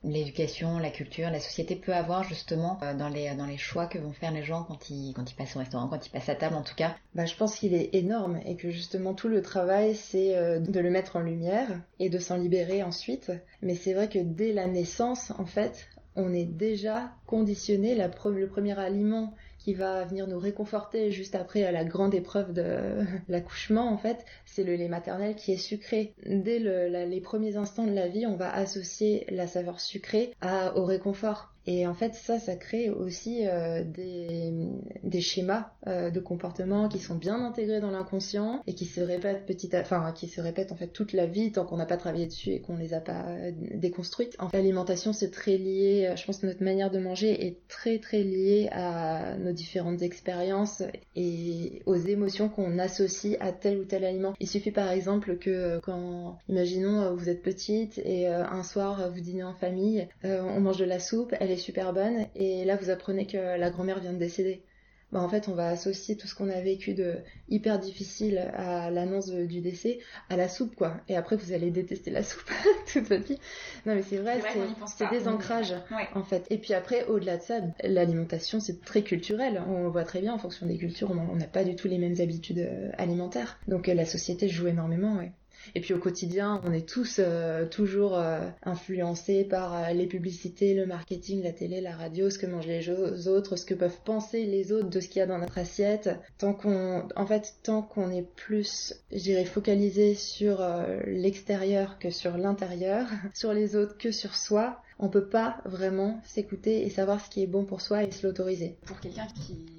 l'éducation, 0.05 0.79
la, 0.79 0.91
culture, 0.91 1.31
la 1.31 1.41
société 1.41 1.77
peut 1.77 1.93
avoir 1.93 2.23
justement 2.23 2.79
euh, 2.83 2.95
dans 2.95 3.09
les, 3.09 3.35
dans 3.35 3.47
les 3.47 3.59
choix 3.59 3.87
que 3.87 3.99
vont 3.99 4.13
faire 4.13 4.31
les 4.31 4.45
gens 4.45 4.63
quand 4.63 4.91
ils, 4.91 5.13
quand 5.13 5.31
ils 5.31 5.35
passent 5.35 5.57
au 5.57 5.59
restaurant, 5.59 5.89
quand 5.89 6.07
ils 6.07 6.11
passent 6.11 6.29
à 6.29 6.37
table 6.37 6.55
en 6.55 6.63
tout 6.63 6.77
cas? 6.77 6.95
Bah, 7.15 7.27
Je 7.27 7.35
pense 7.35 7.57
qu'il 7.57 7.75
est 7.75 7.95
énorme 7.95 8.41
et 8.47 8.57
que 8.57 8.71
justement 8.71 9.13
tout 9.13 9.29
le 9.29 9.43
travail 9.43 9.97
c'est 9.97 10.37
euh, 10.37 10.61
de 10.61 10.81
le 10.81 10.91
mettre 10.91 11.17
en 11.17 11.21
lumière 11.21 11.81
et 11.99 12.09
de 12.11 12.19
s'en 12.19 12.37
libérer 12.37 12.83
ensuite. 12.83 13.33
Mais 13.61 13.75
c'est 13.75 13.93
vrai 13.93 14.09
que 14.09 14.21
dès 14.21 14.53
la 14.53 14.69
naissance 14.69 15.33
en 15.39 15.47
fait, 15.47 15.89
on 16.19 16.35
est 16.35 16.45
déjà 16.45 17.11
conditionné, 17.27 17.95
le 17.95 18.47
premier 18.47 18.79
aliment 18.79 19.33
qui 19.59 19.75
va 19.75 20.05
venir 20.05 20.27
nous 20.27 20.39
réconforter 20.39 21.11
juste 21.11 21.35
après 21.35 21.71
la 21.73 21.85
grande 21.85 22.15
épreuve 22.15 22.53
de 22.53 22.79
l'accouchement 23.29 23.91
en 23.91 23.97
fait, 23.97 24.25
c'est 24.47 24.65
le 24.65 24.75
lait 24.75 24.89
maternel 24.89 25.35
qui 25.35 25.53
est 25.53 25.57
sucré. 25.57 26.15
Dès 26.27 26.59
les 26.59 27.21
premiers 27.21 27.57
instants 27.57 27.87
de 27.87 27.93
la 27.95 28.09
vie, 28.09 28.27
on 28.27 28.37
va 28.37 28.53
associer 28.53 29.27
la 29.31 29.47
saveur 29.47 29.81
sucrée 29.81 30.35
au 30.75 30.85
réconfort. 30.85 31.53
Et 31.71 31.87
en 31.87 31.93
fait, 31.93 32.15
ça, 32.15 32.39
ça 32.39 32.57
crée 32.57 32.89
aussi 32.89 33.47
euh, 33.47 33.85
des, 33.85 35.21
schémas 35.21 35.71
euh, 35.87 36.09
de 36.09 36.19
comportement 36.19 36.89
qui 36.89 36.99
sont 36.99 37.17
bien 37.17 37.45
intégrés 37.45 37.79
dans 37.79 37.91
l'inconscient 37.91 38.63
et 38.67 38.73
qui 38.73 38.87
se 38.87 39.03
répètent 39.03 39.45
enfin, 39.75 40.13
qui 40.13 40.29
se 40.29 40.41
répètent 40.41 40.73
en 40.73 40.77
fait 40.77 40.87
toute 40.87 41.13
la 41.13 41.27
vie 41.27 41.53
tant 41.53 41.67
qu'on 41.67 41.77
n'a 41.77 41.85
pas 41.85 41.99
travaillé 41.99 42.25
dessus 42.25 42.53
et 42.53 42.61
qu'on 42.63 42.79
les 42.79 42.95
a 42.95 43.01
pas 43.01 43.27
euh, 43.29 43.53
déconstruites. 43.75 44.35
L'alimentation, 44.55 45.13
c'est 45.13 45.31
très 45.31 45.59
lié, 45.59 46.15
je 46.17 46.25
pense 46.25 46.39
que 46.39 46.47
notre 46.47 46.65
manière 46.65 46.91
de 46.91 47.01
manger 47.01 47.47
est 47.47 47.59
très 47.69 47.99
très 47.99 48.23
liée 48.23 48.71
à 48.73 49.37
nos 49.37 49.53
différentes 49.53 50.01
expériences 50.01 50.83
et 51.17 51.83
aux 51.85 51.97
émotions 51.97 52.49
qu'on 52.49 52.79
associe 52.79 53.37
à 53.41 53.53
tel 53.53 53.79
ou 53.79 53.85
tel 53.85 54.07
aliment. 54.07 54.33
Il 54.41 54.49
suffit 54.49 54.71
par 54.71 54.91
exemple 54.91 55.37
que 55.37 55.81
quand, 55.81 56.39
imaginons, 56.49 57.15
vous 57.15 57.29
êtes 57.29 57.43
petite 57.43 57.99
et 58.07 58.27
un 58.27 58.63
soir 58.63 59.11
vous 59.13 59.21
dînez 59.21 59.45
en 59.45 59.55
famille, 59.55 60.09
on 60.25 60.61
mange 60.61 60.79
de 60.79 60.87
la 60.87 60.99
soupe, 60.99 61.35
elle 61.41 61.51
est 61.51 61.58
super 61.59 61.93
bonne 61.93 62.27
et 62.35 62.65
là 62.65 62.77
vous 62.77 62.91
apprenez 62.91 63.27
que 63.27 63.37
la 63.37 63.71
grand-mère 63.71 64.01
vient 64.01 64.13
de 64.13 64.19
décéder. 64.19 64.63
Bah, 65.11 65.21
en 65.21 65.29
fait 65.29 65.49
on 65.49 65.55
va 65.55 65.69
associer 65.69 66.17
tout 66.17 66.27
ce 66.27 66.35
qu'on 66.35 66.51
a 66.51 66.61
vécu 66.61 66.93
de 66.93 67.17
hyper 67.49 67.79
difficile 67.79 68.39
à 68.55 68.91
l'annonce 68.91 69.31
du 69.31 69.63
décès 69.63 70.01
à 70.29 70.37
la 70.37 70.49
soupe 70.49 70.75
quoi. 70.77 70.99
Et 71.09 71.17
après 71.17 71.37
vous 71.37 71.53
allez 71.53 71.71
détester 71.71 72.11
la 72.11 72.23
soupe 72.23 72.51
toute 72.93 73.09
votre 73.09 73.25
vie. 73.25 73.39
Non 73.87 73.95
mais 73.95 74.03
c'est 74.03 74.19
vrai, 74.19 74.41
c'est 74.87 75.09
des 75.11 75.27
ancrages 75.27 75.75
en 76.15 76.23
fait. 76.25 76.47
Et 76.51 76.59
puis 76.59 76.75
après 76.75 77.07
au-delà 77.07 77.39
de 77.39 77.43
ça, 77.43 77.61
l'alimentation 77.83 78.61
c'est 78.61 78.83
très 78.85 79.03
culturel. 79.03 79.63
On 79.67 79.89
voit 79.89 80.05
très 80.05 80.21
bien 80.21 80.35
en 80.35 80.39
fonction 80.39 80.67
des 80.67 80.77
cultures, 80.77 81.11
on 81.11 81.37
n'a 81.37 81.47
pas 81.47 81.65
du 81.65 81.75
tout 81.75 81.89
les 81.89 81.99
mêmes 81.99 82.21
habitudes 82.21 82.59
euh, 82.59 82.91
alimentaires. 82.99 83.59
Donc 83.67 83.89
euh, 83.89 83.95
la 83.95 84.05
société 84.05 84.49
joue 84.49 84.67
énormément, 84.69 85.17
ouais. 85.17 85.33
Et 85.75 85.81
puis 85.81 85.95
au 85.95 85.99
quotidien, 85.99 86.61
on 86.65 86.73
est 86.73 86.89
tous 86.89 87.17
euh, 87.19 87.67
toujours 87.67 88.19
euh, 88.19 88.41
influencés 88.63 89.45
par 89.45 89.75
euh, 89.75 89.93
les 89.93 90.07
publicités, 90.07 90.75
le 90.75 90.87
marketing, 90.87 91.43
la 91.43 91.53
télé, 91.53 91.81
la 91.81 91.95
radio, 91.95 92.31
ce 92.31 92.39
que 92.39 92.47
mangent 92.47 92.67
les 92.67 92.89
autres, 93.29 93.57
ce 93.57 93.65
que 93.65 93.75
peuvent 93.75 94.01
penser 94.05 94.45
les 94.45 94.73
autres 94.73 94.89
de 94.89 95.01
ce 95.01 95.09
qu'il 95.09 95.21
y 95.21 95.23
a 95.23 95.27
dans 95.27 95.39
notre 95.39 95.59
assiette. 95.59 96.11
Tant 96.39 96.55
qu'on, 96.55 97.09
en 97.17 97.27
fait, 97.27 97.55
tant 97.63 97.83
qu'on 97.83 98.11
est 98.11 98.27
plus, 98.37 98.95
je 99.13 99.19
dirais, 99.19 99.45
focalisé 99.45 100.15
sur 100.15 100.67
l'extérieur 101.07 101.99
que 101.99 102.11
sur 102.11 102.37
l'intérieur, 102.37 103.07
sur 103.35 103.53
les 103.53 103.77
autres 103.77 103.97
que 103.99 104.11
sur 104.11 104.37
soi, 104.37 104.83
on 104.99 105.09
peut 105.09 105.29
pas 105.29 105.59
vraiment 105.65 106.21
s'écouter 106.25 106.85
et 106.85 106.91
savoir 106.91 107.25
ce 107.25 107.31
qui 107.31 107.43
est 107.43 107.47
bon 107.47 107.65
pour 107.65 107.81
soi 107.81 108.05
et 108.05 108.11
se 108.11 108.27
l'autoriser. 108.27 108.77
Pour 108.87 109.01
quelqu'un 109.01 109.27
qui 109.27 109.78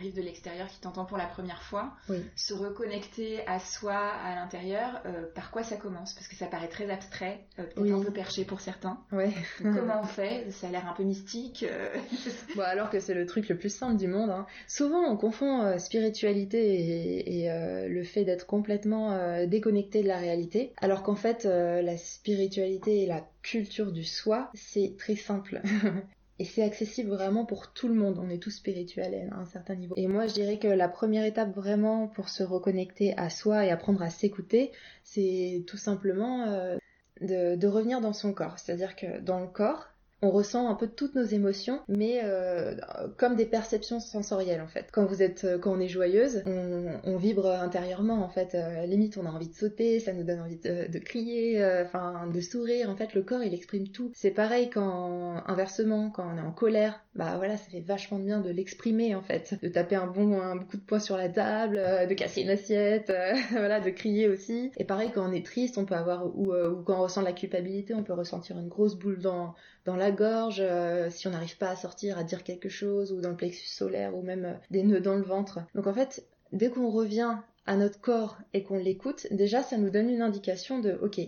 arrive 0.00 0.14
de 0.14 0.22
l'extérieur, 0.22 0.66
qui 0.68 0.80
t'entend 0.80 1.04
pour 1.04 1.18
la 1.18 1.26
première 1.26 1.62
fois, 1.62 1.92
se 2.34 2.54
reconnecter 2.54 3.46
à 3.46 3.58
soi, 3.58 3.96
à 3.96 4.34
l'intérieur, 4.34 5.02
euh, 5.04 5.26
par 5.34 5.50
quoi 5.50 5.62
ça 5.62 5.76
commence? 5.76 6.14
Parce 6.14 6.26
que 6.26 6.34
ça 6.36 6.46
paraît 6.46 6.68
très 6.68 6.90
abstrait, 6.90 7.40
euh, 7.58 7.64
peut-être 7.64 7.94
un 7.94 8.02
peu 8.02 8.10
perché 8.10 8.44
pour 8.44 8.60
certains. 8.60 8.98
Comment 9.62 10.00
on 10.00 10.06
fait? 10.06 10.50
Ça 10.50 10.68
a 10.68 10.70
l'air 10.70 10.88
un 10.88 10.94
peu 10.94 11.02
mystique. 11.02 11.66
Euh. 11.68 11.94
bon, 12.56 12.62
alors 12.62 12.88
que 12.88 12.98
c'est 12.98 13.12
le 13.12 13.26
truc 13.26 13.48
le 13.50 13.58
plus 13.58 13.74
simple 13.74 13.96
du 13.96 14.08
monde. 14.08 14.30
Hein. 14.30 14.46
Souvent, 14.66 15.02
on 15.02 15.16
confond 15.16 15.78
spiritualité 15.78 17.42
et, 17.42 17.50
le 17.88 18.04
fait 18.04 18.24
d'être 18.24 18.46
complètement 18.46 19.46
déconnecté 19.46 20.02
de 20.02 20.08
la 20.08 20.18
réalité, 20.18 20.72
alors 20.80 21.02
qu'en 21.02 21.16
fait, 21.16 21.44
la 21.44 21.96
spiritualité 21.96 23.02
et 23.02 23.06
la 23.06 23.26
culture 23.42 23.92
du 23.92 24.04
soi, 24.04 24.50
c'est 24.54 24.94
très 24.98 25.16
simple. 25.16 25.60
et 26.40 26.44
c'est 26.44 26.62
accessible 26.62 27.10
vraiment 27.10 27.44
pour 27.44 27.74
tout 27.74 27.86
le 27.86 27.92
monde. 27.92 28.18
On 28.18 28.30
est 28.30 28.38
tous 28.38 28.50
spirituels 28.50 29.28
à 29.30 29.36
un 29.36 29.44
certain 29.44 29.74
niveau. 29.74 29.94
Et 29.98 30.06
moi, 30.06 30.26
je 30.26 30.32
dirais 30.32 30.58
que 30.58 30.68
la 30.68 30.88
première 30.88 31.26
étape 31.26 31.54
vraiment 31.54 32.08
pour 32.08 32.30
se 32.30 32.42
reconnecter 32.42 33.14
à 33.18 33.28
soi 33.28 33.66
et 33.66 33.70
apprendre 33.70 34.00
à 34.00 34.08
s'écouter, 34.08 34.72
c'est 35.04 35.62
tout 35.66 35.76
simplement 35.76 36.46
euh, 36.46 36.78
de, 37.20 37.66
revenir 37.66 38.00
dans 38.00 38.14
son 38.14 38.32
corps. 38.32 38.58
C'est-à-dire 38.58 38.96
que 38.96 39.20
dans 39.20 39.38
le 39.40 39.48
corps, 39.48 39.90
on 40.22 40.30
ressent 40.30 40.68
un 40.68 40.74
peu 40.74 40.86
toutes 40.86 41.14
nos 41.14 41.24
émotions, 41.24 41.80
mais 41.88 42.20
euh, 42.22 42.74
comme 43.16 43.36
des 43.36 43.46
perceptions 43.46 44.00
sensorielles 44.00 44.60
en 44.60 44.66
fait. 44.66 44.88
Quand 44.92 45.06
vous 45.06 45.22
êtes, 45.22 45.44
euh, 45.44 45.58
quand 45.58 45.72
on 45.72 45.80
est 45.80 45.88
joyeuse, 45.88 46.42
on, 46.46 47.16
vibre 47.16 47.46
intérieurement 47.46 48.22
en 48.24 48.28
fait. 48.28 48.54
Euh, 48.54 48.86
limite, 48.86 49.16
on 49.18 49.26
a 49.26 49.30
envie 49.30 49.48
de 49.48 49.54
sauter, 49.54 50.00
ça 50.00 50.12
nous 50.12 50.24
donne 50.24 50.40
envie 50.40 50.56
de, 50.56 50.98
crier, 50.98 51.64
enfin 51.84 52.26
de 52.32 52.40
sourire. 52.40 52.88
En 52.90 52.96
fait, 52.96 53.14
le 53.14 53.22
corps 53.22 53.42
il 53.42 53.54
exprime 53.54 53.88
tout. 53.88 54.10
C'est 54.14 54.30
pareil 54.30 54.70
quand 54.70 55.42
inversement, 55.46 56.10
quand 56.10 56.26
on 56.32 56.38
est 56.38 56.46
en 56.46 56.52
colère, 56.52 57.02
bah 57.14 57.36
voilà, 57.36 57.56
ça 57.56 57.68
fait 57.70 57.80
vachement 57.80 58.18
bien 58.18 58.40
de 58.40 58.50
l'exprimer 58.50 59.14
en 59.14 59.22
fait, 59.22 59.58
de 59.62 59.68
taper 59.68 59.96
un 59.96 60.06
bon 60.06 60.40
un 60.40 60.58
coup 60.58 60.76
de 60.76 60.82
poing 60.82 61.00
sur 61.00 61.16
la 61.16 61.28
table, 61.28 61.76
de 62.08 62.14
casser 62.14 62.42
une 62.42 62.50
assiette, 62.50 63.12
voilà, 63.50 63.80
de 63.80 63.90
crier 63.90 64.28
aussi. 64.28 64.70
Et 64.76 64.84
pareil 64.84 65.10
quand 65.12 65.28
on 65.28 65.32
est 65.32 65.44
triste, 65.44 65.76
on 65.76 65.84
peut 65.84 65.96
avoir 65.96 66.26
ou, 66.26 66.54
ou 66.54 66.82
quand 66.82 66.98
on 66.98 67.02
ressent 67.02 67.20
de 67.22 67.26
la 67.26 67.32
culpabilité, 67.32 67.94
on 67.94 68.04
peut 68.04 68.12
ressentir 68.12 68.58
une 68.58 68.68
grosse 68.68 68.94
boule 68.94 69.18
dans 69.18 69.54
dans 69.84 69.96
la 69.96 70.10
gorge, 70.10 70.60
euh, 70.60 71.08
si 71.10 71.26
on 71.26 71.30
n'arrive 71.30 71.56
pas 71.56 71.70
à 71.70 71.76
sortir, 71.76 72.18
à 72.18 72.24
dire 72.24 72.44
quelque 72.44 72.68
chose, 72.68 73.12
ou 73.12 73.20
dans 73.20 73.30
le 73.30 73.36
plexus 73.36 73.68
solaire, 73.68 74.16
ou 74.16 74.22
même 74.22 74.44
euh, 74.44 74.54
des 74.70 74.82
nœuds 74.82 75.00
dans 75.00 75.16
le 75.16 75.22
ventre. 75.22 75.60
Donc 75.74 75.86
en 75.86 75.94
fait, 75.94 76.26
dès 76.52 76.70
qu'on 76.70 76.90
revient 76.90 77.36
à 77.66 77.76
notre 77.76 78.00
corps 78.00 78.38
et 78.52 78.62
qu'on 78.62 78.78
l'écoute, 78.78 79.26
déjà 79.30 79.62
ça 79.62 79.78
nous 79.78 79.90
donne 79.90 80.10
une 80.10 80.22
indication 80.22 80.80
de 80.80 80.98
ok, 81.02 81.20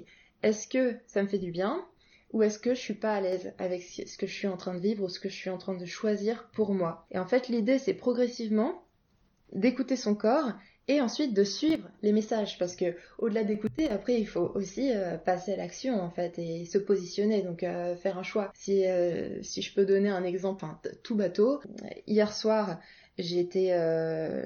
est-ce 0.43 0.67
que 0.67 0.97
ça 1.07 1.23
me 1.23 1.29
fait 1.29 1.39
du 1.39 1.51
bien? 1.51 1.85
Ou 2.33 2.43
est-ce 2.43 2.59
que 2.59 2.75
je 2.75 2.81
suis 2.81 2.95
pas 2.95 3.15
à 3.15 3.21
l'aise 3.21 3.53
avec 3.59 3.83
ce 3.83 4.17
que 4.17 4.27
je 4.27 4.33
suis 4.33 4.49
en 4.49 4.57
train 4.57 4.75
de 4.75 4.81
vivre 4.81 5.05
ou 5.05 5.09
ce 5.09 5.21
que 5.21 5.29
je 5.29 5.35
suis 5.35 5.51
en 5.51 5.59
train 5.59 5.75
de 5.75 5.85
choisir 5.85 6.49
pour 6.55 6.75
moi? 6.75 7.07
Et 7.11 7.19
en 7.19 7.27
fait, 7.27 7.49
l'idée 7.49 7.79
c'est 7.79 7.95
progressivement 7.95 8.85
d'écouter 9.53 9.97
son 9.97 10.15
corps 10.15 10.53
et 10.89 11.01
ensuite 11.01 11.35
de 11.35 11.45
suivre 11.45 11.89
les 12.03 12.12
messages. 12.12 12.59
Parce 12.59 12.77
que 12.77 12.97
au-delà 13.19 13.45
d'écouter 13.45 13.89
après 13.89 14.19
il 14.19 14.27
faut 14.27 14.53
aussi 14.55 14.93
euh, 14.93 15.17
passer 15.17 15.53
à 15.53 15.57
l'action 15.57 16.01
en 16.01 16.11
fait 16.11 16.39
et 16.39 16.65
se 16.65 16.79
positionner. 16.79 17.43
Donc 17.43 17.62
euh, 17.62 17.97
faire 17.97 18.19
un 18.19 18.23
choix. 18.23 18.51
Si 18.55 18.87
euh, 18.87 19.43
si 19.43 19.62
je 19.62 19.75
peux 19.75 19.85
donner 19.85 20.09
un 20.09 20.25
exemple 20.25 20.65
tout 21.03 21.17
bateau 21.17 21.61
hier 22.07 22.33
soir 22.33 22.81
j'étais 23.19 23.69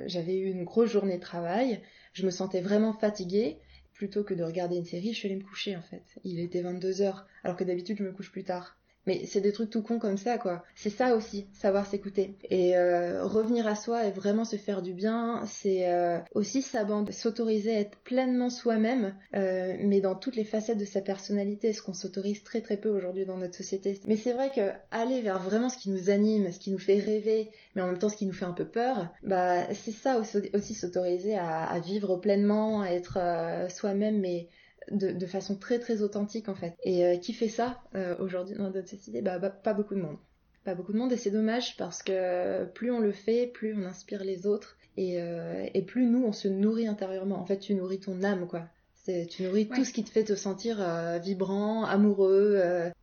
j'avais 0.07 0.37
eu 0.37 0.50
une 0.50 0.64
grosse 0.64 0.90
journée 0.90 1.16
de 1.16 1.23
travail. 1.23 1.81
Je 2.12 2.25
me 2.25 2.31
sentais 2.31 2.62
vraiment 2.62 2.95
fatiguée 2.95 3.59
plutôt 3.97 4.25
que 4.25 4.35
de 4.35 4.45
regarder 4.45 4.76
une 4.76 4.85
série 4.85 5.12
je 5.12 5.19
suis 5.19 5.29
allée 5.29 5.37
me 5.37 5.45
coucher 5.45 5.76
en 5.76 5.83
fait. 5.83 6.03
Il 6.25 6.38
était 6.38 6.62
22 6.62 7.03
heures 7.03 7.26
alors 7.45 7.57
que 7.57 7.65
d'habitude 7.65 7.99
je 7.99 8.05
me 8.05 8.12
couche 8.12 8.31
plus 8.31 8.45
tard 8.45 8.75
mais 9.06 9.25
c'est 9.26 9.40
des 9.40 9.52
trucs 9.52 9.70
tout 9.70 9.82
cons 9.82 9.98
comme 9.98 10.18
ça, 10.18 10.38
quoi. 10.38 10.64
C'est 10.75 10.90
ça 10.90 11.14
aussi, 11.16 11.46
savoir 11.52 11.86
s'écouter. 11.86 12.34
Et 12.50 12.76
euh, 12.76 13.25
revenir 13.25 13.66
à 13.66 13.75
soi 13.75 14.06
et 14.06 14.10
vraiment 14.10 14.44
se 14.44 14.56
faire 14.56 14.82
du 14.82 14.92
bien, 14.92 15.42
c'est 15.46 15.88
euh, 15.88 16.18
aussi 16.34 16.62
s'autoriser 16.62 17.76
à 17.76 17.80
être 17.80 17.96
pleinement 17.98 18.50
soi-même, 18.50 19.14
euh, 19.34 19.76
mais 19.80 20.00
dans 20.00 20.14
toutes 20.14 20.36
les 20.36 20.44
facettes 20.44 20.78
de 20.78 20.84
sa 20.84 21.00
personnalité, 21.00 21.72
ce 21.72 21.82
qu'on 21.82 21.94
s'autorise 21.94 22.42
très 22.42 22.60
très 22.60 22.76
peu 22.76 22.88
aujourd'hui 22.88 23.25
dans 23.25 23.36
notre 23.36 23.54
société. 23.54 24.00
Mais 24.06 24.16
c'est 24.16 24.32
vrai 24.32 24.50
que 24.54 24.70
aller 24.90 25.20
vers 25.22 25.38
vraiment 25.38 25.68
ce 25.68 25.78
qui 25.78 25.90
nous 25.90 26.10
anime, 26.10 26.50
ce 26.52 26.58
qui 26.58 26.70
nous 26.70 26.78
fait 26.78 26.98
rêver, 26.98 27.50
mais 27.75 27.82
en 27.82 27.86
même 27.86 27.98
temps 27.98 28.08
ce 28.08 28.16
qui 28.16 28.26
nous 28.26 28.32
fait 28.32 28.44
un 28.44 28.52
peu 28.52 28.66
peur, 28.66 29.08
bah 29.22 29.72
c'est 29.75 29.92
ça 29.92 30.18
aussi, 30.18 30.75
s'autoriser 30.75 31.36
à, 31.36 31.64
à, 31.64 31.78
vivre 31.78 32.16
pleinement, 32.16 32.82
à 32.82 32.88
être 32.88 33.18
euh, 33.20 33.68
soi-même, 33.68 34.20
mais 34.20 34.48
de, 34.90 35.26
façon 35.26 35.57
très 35.57 35.78
très 35.78 36.02
authentique 36.02 36.49
en 36.49 36.55
fait. 36.55 36.75
Et 36.85 37.05
euh, 37.05 37.16
qui 37.16 37.33
fait 37.33 37.49
ça 37.49 37.83
euh, 37.95 38.16
aujourd'hui 38.19 38.57
dans 38.57 38.71
notre 38.71 38.88
société 38.88 39.23
bah, 39.23 39.38
bah, 39.38 39.50
pas 39.50 39.75
beaucoup 39.75 39.95
de 39.95 40.00
monde. 40.00 40.16
Pas 40.64 40.75
beaucoup 40.75 40.93
de 40.93 40.99
monde 40.99 41.12
et 41.12 41.16
c'est 41.16 41.31
dommage 41.31 41.76
parce 41.76 42.02
que 42.02 42.64
plus 42.64 42.90
on 42.90 43.00
le 43.00 43.12
fait, 43.12 43.47
plus 43.47 43.75
on 43.75 43.85
inspire 43.85 44.25
les 44.25 44.47
autres 44.47 44.76
et, 44.97 45.21
euh, 45.21 45.66
et 45.75 45.83
plus 45.83 46.07
nous 46.07 46.25
on 46.25 46.33
se 46.33 46.49
nourrit 46.49 46.88
intérieurement. 46.88 47.38
En 47.38 47.47
fait, 47.47 47.59
tu 47.59 47.75
nourris 47.75 48.00
ton 48.00 48.23
âme 48.23 48.47
quoi. 48.47 48.64
Tu 49.07 49.45
nourris 49.45 49.69
tout 49.69 49.85
ce 49.85 49.93
qui 49.93 50.02
te 50.02 50.11
fait 50.11 50.25
te 50.25 50.35
sentir 50.35 50.85
vibrant, 51.23 51.85
amoureux, 51.85 52.61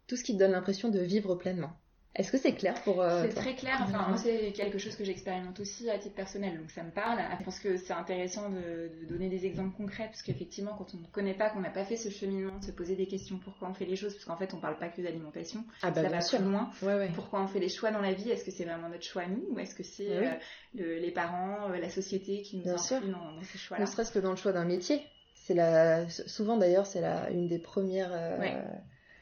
tout 0.08 0.18
ce 0.18 0.24
qui 0.26 0.34
te 0.34 0.40
donne 0.40 0.52
l'impression 0.52 0.90
de 0.90 1.00
vivre 1.00 1.36
pleinement. 1.36 1.72
Est-ce 2.16 2.32
que 2.32 2.38
c'est 2.38 2.54
clair 2.54 2.76
pour 2.84 3.02
euh, 3.02 3.24
C'est 3.24 3.34
très 3.34 3.56
clair. 3.56 3.80
Enfin, 3.82 4.06
moi, 4.08 4.18
c'est 4.18 4.52
quelque 4.52 4.78
chose 4.78 4.96
que 4.96 5.04
j'expérimente 5.04 5.60
aussi 5.60 5.90
à 5.90 5.98
titre 5.98 6.14
personnel, 6.14 6.60
donc 6.60 6.70
ça 6.70 6.84
me 6.84 6.92
parle. 6.92 7.20
Je 7.40 7.44
pense 7.44 7.60
que 7.60 7.76
c'est 7.78 7.94
intéressant 7.94 8.50
de, 8.50 8.92
donner 9.08 9.30
des 9.30 9.48
exemples 9.48 9.76
concrets, 9.76 10.06
parce 10.06 10.22
qu'effectivement, 10.22 10.76
quand 10.78 10.94
on 10.94 10.98
ne 10.98 11.08
connaît 11.08 11.34
pas, 11.34 11.50
qu'on 11.50 11.62
n'a 11.62 11.72
pas 11.72 11.86
fait 11.86 11.96
ce 11.96 12.10
cheminement, 12.10 12.60
de 12.60 12.64
se 12.64 12.72
poser 12.72 12.96
des 12.96 13.08
questions 13.08 13.40
pourquoi 13.44 13.68
on 13.68 13.74
fait 13.74 13.86
les 13.86 13.96
choses, 13.96 14.14
parce 14.14 14.26
qu'en 14.26 14.38
fait, 14.38 14.54
on 14.54 14.58
parle 14.58 14.78
pas 14.78 14.90
que 14.90 15.02
d'alimentation. 15.02 15.64
Ah 15.82 15.90
bah, 15.90 16.04
ça 16.04 16.10
va 16.10 16.20
plus 16.20 16.52
loin. 16.52 16.70
Pourquoi 17.16 17.42
on 17.42 17.48
fait 17.48 17.60
les 17.60 17.70
choix 17.70 17.90
dans 17.90 18.02
la 18.02 18.14
vie? 18.14 18.30
Est-ce 18.30 18.46
que 18.46 18.52
c'est 18.52 18.66
vraiment 18.66 18.90
notre 18.90 19.06
choix 19.06 19.24
à 19.24 19.28
nous, 19.28 19.48
ou 19.50 19.58
est-ce 19.58 19.74
que 19.74 19.84
c'est 19.84 20.10
euh, 20.12 20.36
les 20.74 21.12
parents, 21.12 21.72
euh, 21.72 21.78
la 21.80 21.90
société 21.90 22.44
qui 22.44 22.58
nous 22.58 22.70
influent 22.70 23.12
dans, 23.12 23.42
ces 23.42 23.58
choix-là? 23.58 23.86
Ne 23.86 23.90
serait-ce 23.90 24.12
que 24.12 24.20
dans 24.20 24.32
le 24.32 24.38
choix 24.38 24.52
d'un 24.52 24.66
métier. 24.66 25.02
C'est 25.34 25.56
la... 25.56 26.08
Souvent 26.10 26.58
d'ailleurs, 26.58 26.86
c'est 26.86 27.02
la... 27.02 27.32
une 27.32 27.48
des 27.48 27.60
premières 27.60 28.12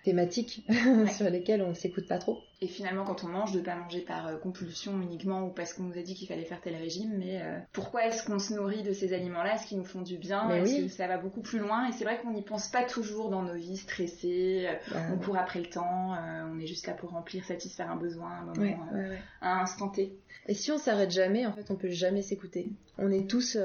thématiques 0.03 0.65
sur 1.15 1.29
lesquelles 1.29 1.61
on 1.61 1.69
ne 1.69 1.73
s'écoute 1.73 2.07
pas 2.07 2.17
trop. 2.17 2.39
Et 2.63 2.67
finalement, 2.67 3.03
quand 3.05 3.23
on 3.23 3.27
mange, 3.27 3.53
de 3.53 3.59
pas 3.59 3.75
manger 3.75 4.01
par 4.01 4.27
euh, 4.27 4.37
compulsion 4.37 5.01
uniquement 5.01 5.47
ou 5.47 5.49
parce 5.49 5.73
qu'on 5.73 5.81
nous 5.83 5.97
a 5.97 6.03
dit 6.03 6.13
qu'il 6.13 6.27
fallait 6.27 6.45
faire 6.45 6.61
tel 6.61 6.75
régime, 6.75 7.11
mais 7.17 7.41
euh, 7.41 7.57
pourquoi 7.73 8.05
est-ce 8.05 8.23
qu'on 8.23 8.37
se 8.37 8.53
nourrit 8.53 8.83
de 8.83 8.93
ces 8.93 9.13
aliments-là? 9.13 9.55
Est-ce 9.55 9.65
qu'ils 9.65 9.79
nous 9.79 9.85
font 9.85 10.03
du 10.03 10.17
bien? 10.17 10.47
Est-ce 10.51 10.83
que 10.83 10.87
ça 10.87 11.07
va 11.07 11.17
beaucoup 11.17 11.41
plus 11.41 11.57
loin? 11.57 11.87
Et 11.87 11.91
c'est 11.91 12.03
vrai 12.03 12.19
qu'on 12.21 12.31
n'y 12.31 12.43
pense 12.43 12.67
pas 12.67 12.83
toujours 12.83 13.29
dans 13.31 13.41
nos 13.41 13.55
vies 13.55 13.77
stressées, 13.77 14.67
euh, 14.67 14.93
bah 14.93 14.99
on 15.11 15.17
court 15.17 15.37
après 15.37 15.59
le 15.59 15.67
temps, 15.67 16.15
on 16.51 16.59
est 16.59 16.67
juste 16.67 16.85
là 16.85 16.93
pour 16.93 17.09
remplir, 17.09 17.43
satisfaire 17.45 17.89
un 17.89 17.95
besoin 17.95 18.29
à 18.29 18.41
un 18.41 18.45
moment, 18.45 18.85
à 19.41 19.55
un 19.55 19.63
instant 19.63 19.89
T. 19.89 20.15
Et 20.47 20.53
si 20.53 20.71
on 20.71 20.77
s'arrête 20.77 21.11
jamais, 21.11 21.47
en 21.47 21.53
fait, 21.53 21.71
on 21.71 21.75
peut 21.75 21.89
jamais 21.89 22.21
s'écouter. 22.21 22.69
On 22.99 23.11
est 23.11 23.27
tous, 23.27 23.57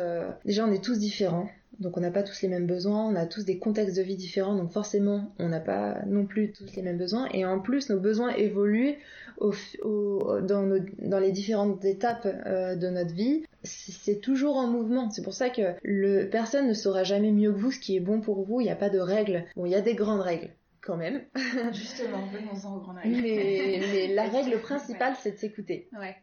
déjà, 0.44 0.64
on 0.64 0.72
est 0.72 0.82
tous 0.82 0.98
différents. 0.98 1.48
Donc 1.80 1.96
on 1.96 2.00
n'a 2.00 2.10
pas 2.10 2.22
tous 2.22 2.40
les 2.42 2.48
mêmes 2.48 2.66
besoins, 2.66 3.04
on 3.04 3.14
a 3.14 3.26
tous 3.26 3.44
des 3.44 3.58
contextes 3.58 3.96
de 3.96 4.02
vie 4.02 4.16
différents, 4.16 4.54
donc 4.54 4.72
forcément 4.72 5.32
on 5.38 5.48
n'a 5.48 5.60
pas 5.60 6.02
non 6.06 6.24
plus 6.24 6.52
tous 6.52 6.74
les 6.74 6.82
mêmes 6.82 6.98
besoins. 6.98 7.28
Et 7.32 7.44
en 7.44 7.60
plus 7.60 7.90
nos 7.90 8.00
besoins 8.00 8.34
évoluent 8.34 8.96
dans, 9.40 11.20
les 11.20 11.32
différentes 11.32 11.84
étapes 11.84 12.26
euh, 12.46 12.76
de 12.76 12.88
notre 12.88 13.14
vie. 13.14 13.44
C'est 13.62 14.20
toujours 14.20 14.56
en 14.56 14.66
mouvement. 14.66 15.10
C'est 15.10 15.22
pour 15.22 15.34
ça 15.34 15.50
que 15.50 15.74
le, 15.82 16.28
personne 16.30 16.68
ne 16.68 16.74
saura 16.74 17.04
jamais 17.04 17.32
mieux 17.32 17.52
que 17.52 17.58
vous 17.58 17.72
ce 17.72 17.80
qui 17.80 17.96
est 17.96 18.00
bon 18.00 18.20
pour 18.20 18.44
vous. 18.44 18.60
Il 18.60 18.64
n'y 18.64 18.70
a 18.70 18.76
pas 18.76 18.90
de 18.90 18.98
règles. 18.98 19.44
Bon, 19.56 19.66
il 19.66 19.72
y 19.72 19.74
a 19.74 19.80
des 19.80 19.94
grandes 19.94 20.20
règles 20.20 20.50
quand 20.80 20.96
même. 20.96 21.22
Justement, 21.72 22.26
venons-en 22.26 22.76
aux 22.76 22.80
grandes 22.80 22.98
règles. 22.98 23.20
Mais, 23.20 24.14
la 24.14 24.24
règle 24.28 24.58
principale, 24.60 25.14
c'est 25.20 25.32
de 25.32 25.38
s'écouter. 25.38 25.88
Ouais. 25.98 26.16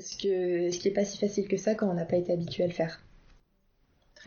Ce, 0.00 0.16
que, 0.16 0.70
ce 0.70 0.78
qui 0.78 0.88
n'est 0.88 0.94
pas 0.94 1.04
si 1.04 1.18
facile 1.18 1.48
que 1.48 1.56
ça 1.56 1.74
quand 1.74 1.88
on 1.88 1.94
n'a 1.94 2.04
pas 2.06 2.16
été 2.16 2.32
habitué 2.32 2.64
à 2.64 2.66
le 2.66 2.72
faire. 2.72 3.02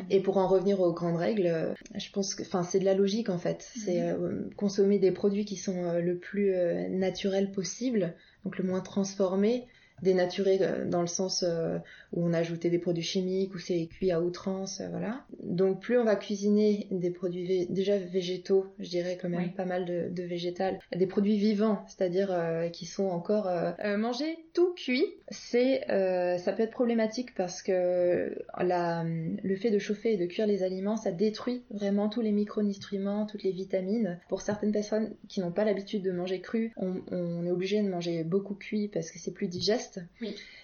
Et 0.10 0.22
pour 0.22 0.38
en 0.38 0.48
revenir 0.48 0.80
aux 0.82 0.92
grandes 0.92 1.18
règles, 1.18 1.48
euh, 1.48 1.74
je 1.96 2.10
pense 2.12 2.36
que, 2.36 2.44
c'est 2.44 2.80
de 2.80 2.86
la 2.86 2.94
logique 2.94 3.30
en 3.30 3.38
fait. 3.38 3.68
C'est 3.76 4.02
mhm. 4.02 4.24
euh, 4.24 4.50
consommer 4.58 5.00
des 5.00 5.12
produits 5.12 5.46
qui 5.46 5.56
sont 5.56 5.86
euh, 5.86 6.00
le 6.00 6.18
plus 6.18 6.54
naturels 6.90 7.52
possible, 7.52 8.14
donc 8.44 8.58
le 8.58 8.64
moins 8.64 8.82
transformés, 8.82 9.66
dénaturé 10.04 10.60
euh, 10.62 10.86
dans 10.86 11.02
le 11.02 11.08
sens 11.08 11.44
euh, 11.48 11.80
où 12.12 12.24
on 12.24 12.34
a 12.34 12.40
ajouté 12.40 12.70
des 12.70 12.78
produits 12.78 13.04
chimiques, 13.04 13.56
ou 13.56 13.58
c'est 13.58 13.88
cuit 13.88 14.12
à 14.12 14.22
outrance, 14.22 14.82
euh, 14.82 14.90
voilà. 14.90 15.26
Donc 15.42 15.82
plus 15.82 15.98
on 15.98 16.04
va 16.04 16.16
cuisiner 16.16 16.88
des 16.92 17.10
produits 17.10 17.66
déjà 17.70 17.98
végétaux, 17.98 18.68
je 18.80 18.90
dirais 18.90 19.18
quand 19.20 19.30
même 19.30 19.54
pas 19.54 19.66
mal 19.66 19.86
de, 19.86 20.10
de, 20.10 20.24
végétal, 20.24 20.80
des 20.96 21.08
produits 21.08 21.38
vivants, 21.38 21.84
c'est-à-dire 21.88 22.38
qui 22.74 22.86
sont 22.86 23.06
encore 23.06 23.50
manger 23.98 24.38
tout 24.54 24.74
cuit, 24.74 25.06
c'est 25.30 25.82
ça 25.88 26.52
peut 26.52 26.64
être 26.64 26.72
problématique 26.72 27.34
parce 27.36 27.62
que 27.62 28.36
la, 28.60 29.06
le 29.06 29.56
fait 29.56 29.72
de 29.72 29.80
chauffer 29.80 30.14
et 30.14 30.18
de 30.18 30.26
cuire 30.26 30.48
les 30.48 30.64
aliments, 30.64 30.98
ça 30.98 31.12
détruit 31.12 31.64
vraiment 31.70 32.10
tous 32.10 32.22
les 32.22 32.32
micronutriments, 32.32 33.26
toutes 33.26 33.44
les 33.44 33.52
vitamines. 33.52 34.20
Pour 34.28 34.42
certaines 34.42 34.72
personnes 34.72 35.16
qui 35.30 35.40
n'ont 35.40 35.52
pas 35.52 35.64
l'habitude 35.64 36.04
de 36.04 36.12
manger 36.12 36.42
cru, 36.42 36.74
on, 36.78 37.02
on 37.12 37.46
est 37.46 37.52
obligé 37.52 37.82
de 37.82 37.88
manger 37.88 38.24
beaucoup 38.24 38.56
cuit 38.56 38.90
parce 38.90 39.10
que 39.12 39.20
c'est 39.20 39.34
plus 39.34 39.48
digeste 39.48 39.93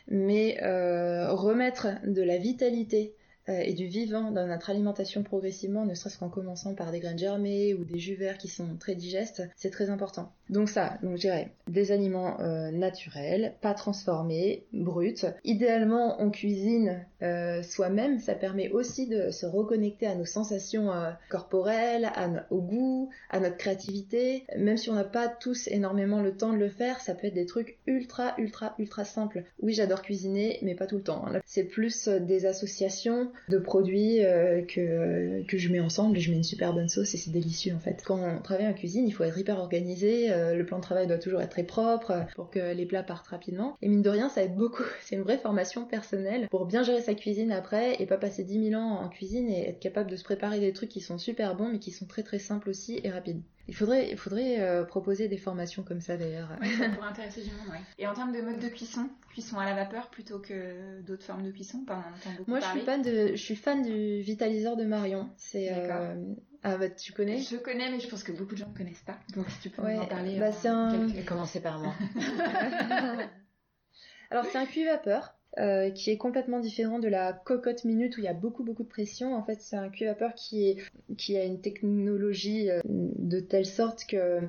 mais 0.07 0.57
euh, 0.63 1.33
remettre 1.33 1.87
de 2.05 2.21
la 2.21 2.37
vitalité 2.37 3.15
et 3.49 3.73
du 3.73 3.87
vivant 3.87 4.31
dans 4.31 4.47
notre 4.47 4.69
alimentation 4.69 5.23
progressivement, 5.23 5.85
ne 5.85 5.93
serait-ce 5.93 6.17
qu'en 6.17 6.29
commençant 6.29 6.73
par 6.75 6.91
des 6.91 6.99
graines 6.99 7.17
germées 7.17 7.73
ou 7.73 7.83
des 7.83 7.99
jus 7.99 8.15
verts 8.15 8.37
qui 8.37 8.47
sont 8.47 8.75
très 8.79 8.95
digestes, 8.95 9.43
c'est 9.55 9.71
très 9.71 9.89
important. 9.89 10.31
Donc 10.49 10.69
ça, 10.69 10.97
donc 11.03 11.15
je 11.15 11.21
dirais 11.21 11.51
des 11.67 11.91
aliments 11.91 12.39
euh, 12.41 12.71
naturels, 12.71 13.53
pas 13.61 13.73
transformés, 13.73 14.65
bruts. 14.73 15.25
Idéalement, 15.43 16.21
on 16.21 16.31
cuisine 16.31 17.05
euh, 17.21 17.61
soi-même, 17.61 18.19
ça 18.19 18.33
permet 18.33 18.69
aussi 18.69 19.07
de 19.07 19.29
se 19.31 19.45
reconnecter 19.45 20.07
à 20.07 20.15
nos 20.15 20.25
sensations 20.25 20.91
corporelles, 21.29 22.11
au 22.49 22.61
goût, 22.61 23.09
à 23.29 23.39
notre 23.39 23.57
créativité. 23.57 24.45
Même 24.57 24.77
si 24.77 24.89
on 24.89 24.95
n'a 24.95 25.03
pas 25.03 25.27
tous 25.27 25.67
énormément 25.67 26.21
le 26.21 26.35
temps 26.35 26.53
de 26.53 26.57
le 26.57 26.69
faire, 26.69 26.99
ça 27.01 27.13
peut 27.13 27.27
être 27.27 27.33
des 27.33 27.45
trucs 27.45 27.77
ultra, 27.87 28.33
ultra, 28.37 28.75
ultra 28.79 29.05
simples. 29.05 29.43
Oui, 29.61 29.73
j'adore 29.73 30.01
cuisiner, 30.01 30.59
mais 30.61 30.75
pas 30.75 30.87
tout 30.87 30.97
le 30.97 31.03
temps. 31.03 31.25
Hein. 31.27 31.39
C'est 31.45 31.63
plus 31.63 32.07
des 32.07 32.45
associations 32.45 33.31
de 33.47 33.57
produits 33.57 34.23
euh, 34.23 34.61
que, 34.61 35.43
que 35.47 35.57
je 35.57 35.69
mets 35.69 35.79
ensemble 35.79 36.17
et 36.17 36.19
je 36.19 36.31
mets 36.31 36.37
une 36.37 36.43
super 36.43 36.73
bonne 36.73 36.89
sauce 36.89 37.13
et 37.13 37.17
c'est 37.17 37.31
délicieux 37.31 37.73
en 37.73 37.79
fait. 37.79 38.03
Quand 38.05 38.19
on 38.19 38.41
travaille 38.41 38.67
en 38.67 38.73
cuisine, 38.73 39.07
il 39.07 39.11
faut 39.11 39.23
être 39.23 39.37
hyper 39.37 39.59
organisé, 39.59 40.29
le 40.29 40.63
plan 40.63 40.77
de 40.77 40.83
travail 40.83 41.07
doit 41.07 41.17
toujours 41.17 41.41
être 41.41 41.49
très 41.49 41.63
propre 41.63 42.25
pour 42.35 42.49
que 42.49 42.73
les 42.73 42.85
plats 42.85 43.03
partent 43.03 43.27
rapidement. 43.27 43.77
Et 43.81 43.87
mine 43.87 44.01
de 44.01 44.09
rien, 44.09 44.29
ça 44.29 44.43
aide 44.43 44.55
beaucoup. 44.55 44.83
C'est 45.03 45.15
une 45.15 45.23
vraie 45.23 45.37
formation 45.37 45.85
personnelle 45.85 46.47
pour 46.49 46.65
bien 46.65 46.83
gérer 46.83 47.01
sa 47.01 47.13
cuisine 47.13 47.51
après 47.51 48.01
et 48.01 48.05
pas 48.05 48.17
passer 48.17 48.43
10 48.43 48.69
000 48.69 48.81
ans 48.81 48.99
en 49.01 49.09
cuisine 49.09 49.49
et 49.49 49.69
être 49.69 49.79
capable 49.79 50.09
de 50.09 50.15
se 50.15 50.23
préparer 50.23 50.59
des 50.59 50.73
trucs 50.73 50.89
qui 50.89 51.01
sont 51.01 51.17
super 51.17 51.55
bons 51.55 51.69
mais 51.69 51.79
qui 51.79 51.91
sont 51.91 52.05
très 52.05 52.23
très 52.23 52.39
simples 52.39 52.69
aussi 52.69 52.99
et 53.03 53.09
rapides. 53.09 53.41
Il 53.69 53.75
faudrait, 53.75 54.09
il 54.09 54.17
faudrait 54.17 54.59
euh, 54.61 54.83
proposer 54.83 55.27
des 55.27 55.37
formations 55.37 55.83
comme 55.83 56.01
ça 56.01 56.17
d'ailleurs. 56.17 56.49
Oui, 56.59 56.73
ça 56.75 56.89
pourrait 56.95 57.09
intéresser 57.09 57.43
du 57.43 57.51
monde, 57.51 57.77
Et 57.99 58.07
en 58.07 58.15
termes 58.15 58.31
de 58.31 58.41
mode 58.41 58.57
de 58.57 58.67
cuisson, 58.67 59.07
cuisson 59.29 59.59
à 59.59 59.65
la 59.65 59.75
vapeur 59.75 60.09
plutôt 60.09 60.39
que 60.39 61.01
d'autres 61.01 61.23
formes 61.23 61.43
de 61.43 61.51
cuisson, 61.51 61.85
Moi, 62.47 62.59
je 62.61 62.65
suis 62.65 62.81
fan 62.81 63.03
de, 63.03 63.27
je 63.27 63.41
suis 63.41 63.55
fan 63.55 63.83
du 63.83 64.21
vitaliseur 64.21 64.75
de 64.75 64.85
Marion. 64.85 65.29
C'est 65.37 65.69
euh... 65.71 66.15
Ah 66.63 66.77
bah 66.77 66.89
tu 66.89 67.13
connais? 67.13 67.37
Je 67.37 67.57
connais 67.57 67.91
mais 67.91 67.99
je 67.99 68.07
pense 68.09 68.23
que 68.23 68.31
beaucoup 68.31 68.53
de 68.53 68.57
gens 68.57 68.69
ne 68.69 68.75
connaissent 68.75 69.03
pas. 69.05 69.19
Donc 69.35 69.47
si 69.51 69.59
tu 69.59 69.69
peux 69.69 69.83
en 69.83 70.05
parler. 70.07 70.39
Bah, 70.39 70.47
euh, 70.47 70.51
c'est 70.51 70.67
un... 70.67 71.07
Commencer 71.27 71.61
par 71.61 71.77
moi. 71.77 71.93
Alors 74.31 74.45
c'est 74.45 74.57
un 74.57 74.65
cuit 74.65 74.83
vapeur 74.83 75.35
euh, 75.57 75.89
qui 75.89 76.11
est 76.11 76.17
complètement 76.17 76.59
différent 76.59 76.99
de 76.99 77.07
la 77.07 77.33
cocotte 77.33 77.83
minute 77.83 78.15
où 78.17 78.19
il 78.19 78.25
y 78.25 78.29
a 78.29 78.33
beaucoup 78.33 78.63
beaucoup 78.63 78.83
de 78.83 78.87
pression. 78.87 79.33
En 79.33 79.43
fait, 79.43 79.61
c'est 79.61 79.75
un 79.75 79.89
cuve 79.89 80.07
vapeur 80.07 80.35
qui, 80.35 80.77
qui 81.17 81.37
a 81.37 81.43
une 81.43 81.59
technologie 81.59 82.69
euh, 82.69 82.81
de 82.85 83.39
telle 83.39 83.65
sorte 83.65 84.05
que 84.05 84.41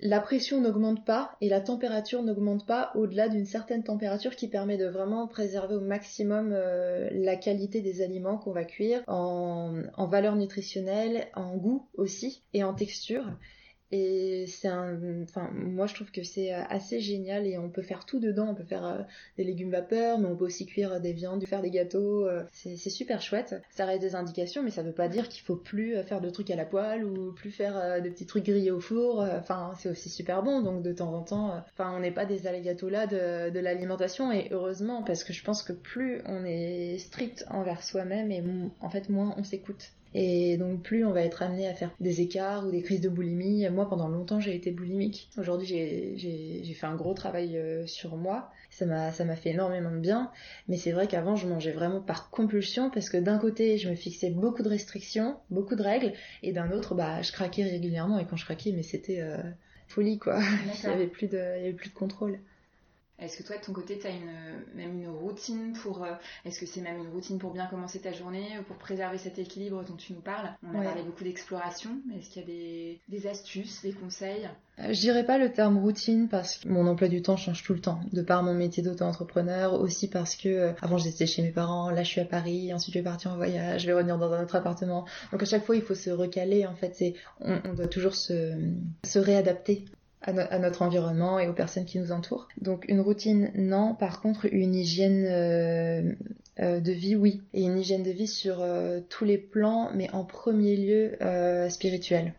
la 0.00 0.20
pression 0.20 0.62
n'augmente 0.62 1.04
pas 1.04 1.36
et 1.42 1.50
la 1.50 1.60
température 1.60 2.22
n'augmente 2.22 2.66
pas 2.66 2.90
au-delà 2.94 3.28
d'une 3.28 3.44
certaine 3.44 3.84
température 3.84 4.34
qui 4.34 4.48
permet 4.48 4.78
de 4.78 4.86
vraiment 4.86 5.26
préserver 5.26 5.74
au 5.74 5.82
maximum 5.82 6.52
euh, 6.52 7.10
la 7.12 7.36
qualité 7.36 7.82
des 7.82 8.00
aliments 8.00 8.38
qu'on 8.38 8.52
va 8.52 8.64
cuire 8.64 9.02
en, 9.08 9.82
en 9.94 10.06
valeur 10.06 10.36
nutritionnelle, 10.36 11.26
en 11.34 11.54
goût 11.56 11.86
aussi 11.94 12.44
et 12.54 12.64
en 12.64 12.72
texture. 12.72 13.26
Et 13.92 14.44
c'est 14.46 14.68
un, 14.68 15.22
enfin, 15.24 15.50
moi 15.52 15.86
je 15.86 15.94
trouve 15.94 16.12
que 16.12 16.22
c'est 16.22 16.54
euh, 16.54 16.62
assez 16.68 17.00
génial 17.00 17.46
et 17.46 17.58
on 17.58 17.68
peut 17.68 17.82
faire 17.82 18.06
tout 18.06 18.20
dedans. 18.20 18.48
On 18.50 18.54
peut 18.54 18.64
faire 18.64 18.86
euh, 18.86 19.02
des 19.36 19.44
légumes 19.44 19.70
vapeur, 19.70 20.18
mais 20.18 20.26
on 20.26 20.36
peut 20.36 20.44
aussi 20.44 20.66
cuire 20.66 21.00
des 21.00 21.12
viandes, 21.12 21.44
faire 21.44 21.60
des 21.60 21.70
gâteaux. 21.70 22.26
Euh, 22.26 22.44
c'est 22.52 22.76
super 22.76 23.20
chouette. 23.20 23.60
Ça 23.70 23.86
reste 23.86 24.02
des 24.02 24.14
indications, 24.14 24.62
mais 24.62 24.70
ça 24.70 24.82
veut 24.82 24.92
pas 24.92 25.08
dire 25.08 25.28
qu'il 25.28 25.42
faut 25.42 25.56
plus 25.56 25.96
faire 26.04 26.20
de 26.20 26.30
trucs 26.30 26.50
à 26.50 26.56
la 26.56 26.64
poêle 26.64 27.04
ou 27.04 27.32
plus 27.32 27.50
faire 27.50 28.00
des 28.00 28.10
petits 28.10 28.26
trucs 28.26 28.44
grillés 28.44 28.70
au 28.70 28.80
four. 28.80 29.20
Enfin, 29.20 29.72
c'est 29.78 29.88
aussi 29.88 30.08
super 30.08 30.42
bon. 30.42 30.62
Donc 30.62 30.82
de 30.82 30.92
temps 30.92 31.12
en 31.12 31.22
temps, 31.22 31.62
enfin, 31.72 31.92
on 31.96 32.00
n'est 32.00 32.12
pas 32.12 32.26
des 32.26 32.46
alligatos 32.46 32.90
là 32.90 33.06
de 33.06 33.58
l'alimentation 33.58 34.32
et 34.32 34.48
heureusement 34.52 35.02
parce 35.02 35.24
que 35.24 35.32
je 35.32 35.42
pense 35.42 35.62
que 35.62 35.72
plus 35.72 36.22
on 36.26 36.44
est 36.44 36.98
strict 36.98 37.44
envers 37.50 37.82
soi-même 37.82 38.30
et 38.30 38.42
en 38.80 38.90
fait 38.90 39.08
moins 39.08 39.34
on 39.36 39.44
s'écoute. 39.44 39.92
Et 40.14 40.56
donc 40.56 40.82
plus 40.82 41.04
on 41.04 41.12
va 41.12 41.22
être 41.22 41.42
amené 41.42 41.68
à 41.68 41.74
faire 41.74 41.90
des 42.00 42.20
écarts 42.20 42.66
ou 42.66 42.70
des 42.70 42.82
crises 42.82 43.00
de 43.00 43.08
boulimie. 43.08 43.68
Moi 43.70 43.88
pendant 43.88 44.08
longtemps 44.08 44.40
j'ai 44.40 44.54
été 44.54 44.72
boulimique. 44.72 45.30
Aujourd'hui 45.38 45.66
j'ai 46.16 46.74
fait 46.74 46.86
un 46.86 46.96
gros 46.96 47.14
travail 47.14 47.56
euh, 47.56 47.86
sur 47.86 48.16
moi. 48.16 48.50
Ça 48.70 48.86
m'a 48.86 49.12
ça 49.12 49.24
m'a 49.24 49.36
fait 49.36 49.50
énormément 49.50 49.92
de 49.92 49.98
bien. 49.98 50.32
Mais 50.68 50.76
c'est 50.76 50.92
vrai 50.92 51.06
qu'avant 51.06 51.36
je 51.36 51.46
mangeais 51.46 51.72
vraiment 51.72 52.00
par 52.00 52.30
compulsion 52.30 52.90
parce 52.90 53.08
que 53.08 53.18
d'un 53.18 53.38
côté 53.38 53.78
je 53.78 53.88
me 53.88 53.94
fixais 53.94 54.30
beaucoup 54.30 54.62
de 54.62 54.68
restrictions, 54.68 55.36
beaucoup 55.50 55.76
de 55.76 55.82
règles, 55.82 56.12
et 56.42 56.52
d'un 56.52 56.72
autre 56.72 56.94
bah 56.94 57.22
je 57.22 57.30
craquais 57.30 57.64
régulièrement. 57.64 58.18
Et 58.18 58.26
quand 58.26 58.36
je 58.36 58.44
craquais 58.44 58.72
mais 58.72 58.82
c'était 58.82 59.20
euh, 59.20 59.38
folie 59.86 60.18
quoi. 60.18 60.40
il 60.82 60.88
y 60.88 60.92
avait 60.92 61.06
plus 61.06 61.28
de 61.28 61.38
il 61.58 61.62
y 61.62 61.68
avait 61.68 61.72
plus 61.72 61.90
de 61.90 61.94
contrôle. 61.94 62.40
Est-ce 63.20 63.36
que 63.36 63.42
toi, 63.42 63.56
de 63.56 63.62
ton 63.62 63.72
côté, 63.72 63.98
tu 63.98 64.06
as 64.06 64.10
une, 64.10 64.32
même 64.74 64.98
une 65.00 65.08
routine 65.08 65.74
pour. 65.82 66.02
Euh, 66.04 66.12
est-ce 66.44 66.58
que 66.58 66.66
c'est 66.66 66.80
même 66.80 66.96
une 66.98 67.08
routine 67.08 67.38
pour 67.38 67.52
bien 67.52 67.66
commencer 67.66 68.00
ta 68.00 68.12
journée, 68.12 68.46
pour 68.66 68.76
préserver 68.76 69.18
cet 69.18 69.38
équilibre 69.38 69.84
dont 69.84 69.96
tu 69.96 70.12
nous 70.14 70.20
parles? 70.20 70.50
On 70.62 70.78
a 70.78 70.82
parlé 70.82 71.02
beaucoup 71.02 71.24
d'exploration, 71.24 71.90
mais 72.08 72.18
est-ce 72.18 72.30
qu'il 72.30 72.42
y 72.42 72.44
a 72.44 72.48
des, 72.48 73.00
des, 73.08 73.26
astuces, 73.26 73.82
des 73.82 73.92
conseils? 73.92 74.48
Euh, 74.78 74.92
Je 74.92 75.00
dirais 75.00 75.24
pas 75.24 75.38
le 75.38 75.52
terme 75.52 75.78
routine 75.78 76.28
parce 76.28 76.58
que 76.58 76.68
mon 76.68 76.86
emploi 76.86 77.08
du 77.08 77.20
temps 77.22 77.36
change 77.36 77.62
tout 77.62 77.74
le 77.74 77.80
temps, 77.80 78.00
de 78.12 78.22
par 78.22 78.42
mon 78.42 78.54
métier 78.54 78.82
d'auto-entrepreneur, 78.82 79.74
aussi 79.74 80.08
parce 80.08 80.34
que 80.36 80.48
euh, 80.48 80.72
avant 80.80 80.96
j'étais 80.98 81.26
chez 81.26 81.42
mes 81.42 81.52
parents, 81.52 81.90
là 81.90 82.02
je 82.02 82.08
suis 82.08 82.20
à 82.20 82.24
Paris, 82.24 82.72
ensuite 82.72 82.94
je 82.94 83.00
vais 83.00 83.04
partir 83.04 83.32
en 83.32 83.36
voyage, 83.36 83.82
je 83.82 83.86
vais 83.86 83.92
revenir 83.92 84.18
dans 84.18 84.32
un 84.32 84.42
autre 84.42 84.56
appartement. 84.56 85.04
Donc 85.32 85.42
à 85.42 85.46
chaque 85.46 85.64
fois, 85.64 85.76
il 85.76 85.82
faut 85.82 85.94
se 85.94 86.10
recaler, 86.10 86.66
en 86.66 86.74
fait, 86.74 86.96
on, 87.40 87.60
on 87.64 87.74
doit 87.74 87.88
toujours 87.88 88.14
se, 88.14 88.54
se 89.04 89.18
réadapter 89.18 89.84
à, 90.22 90.58
notre 90.58 90.82
environnement 90.82 91.38
et 91.38 91.48
aux 91.48 91.52
personnes 91.52 91.86
qui 91.86 91.98
nous 91.98 92.12
entourent. 92.12 92.48
Donc 92.60 92.84
une 92.88 93.00
routine, 93.00 93.50
non. 93.54 93.94
Par 93.94 94.20
contre, 94.20 94.46
une 94.52 94.74
hygiène 94.74 95.24
euh, 95.26 96.12
euh, 96.60 96.80
de 96.80 96.92
vie, 96.92 97.16
oui. 97.16 97.42
Et 97.54 97.62
une 97.62 97.78
hygiène 97.78 98.02
de 98.02 98.10
vie 98.10 98.26
sur 98.26 98.60
euh, 98.60 99.00
tous 99.08 99.24
les 99.24 99.38
plans, 99.38 99.90
mais 99.94 100.10
en 100.10 100.24
premier 100.24 100.76
lieu 100.76 101.16
spirituel. 101.70 102.34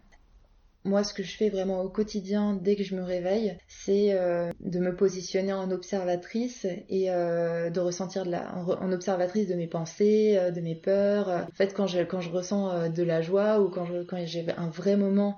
Moi, 0.83 1.03
ce 1.03 1.13
que 1.13 1.21
je 1.21 1.37
fais 1.37 1.49
vraiment 1.49 1.81
au 1.81 1.89
quotidien, 1.89 2.59
dès 2.59 2.75
que 2.75 2.83
je 2.83 2.95
me 2.95 3.03
réveille, 3.03 3.55
c'est 3.67 4.17
de 4.59 4.79
me 4.79 4.95
positionner 4.95 5.53
en 5.53 5.69
observatrice 5.69 6.65
et 6.89 7.05
de 7.05 7.79
ressentir 7.79 8.25
de 8.25 8.31
la, 8.31 8.51
en, 8.55 8.91
observatrice 8.91 9.47
de 9.47 9.53
mes 9.53 9.67
pensées, 9.67 10.39
de 10.51 10.59
mes 10.59 10.73
peurs. 10.73 11.29
En 11.29 11.53
fait, 11.53 11.75
quand 11.75 11.85
je, 11.85 12.01
quand 12.01 12.19
je 12.19 12.31
ressens 12.31 12.89
de 12.89 13.03
la 13.03 13.21
joie 13.21 13.61
ou 13.61 13.69
quand 13.69 13.85
j'ai 13.85 14.43
quand 14.43 14.57
un 14.57 14.69
vrai 14.69 14.95
moment 14.95 15.37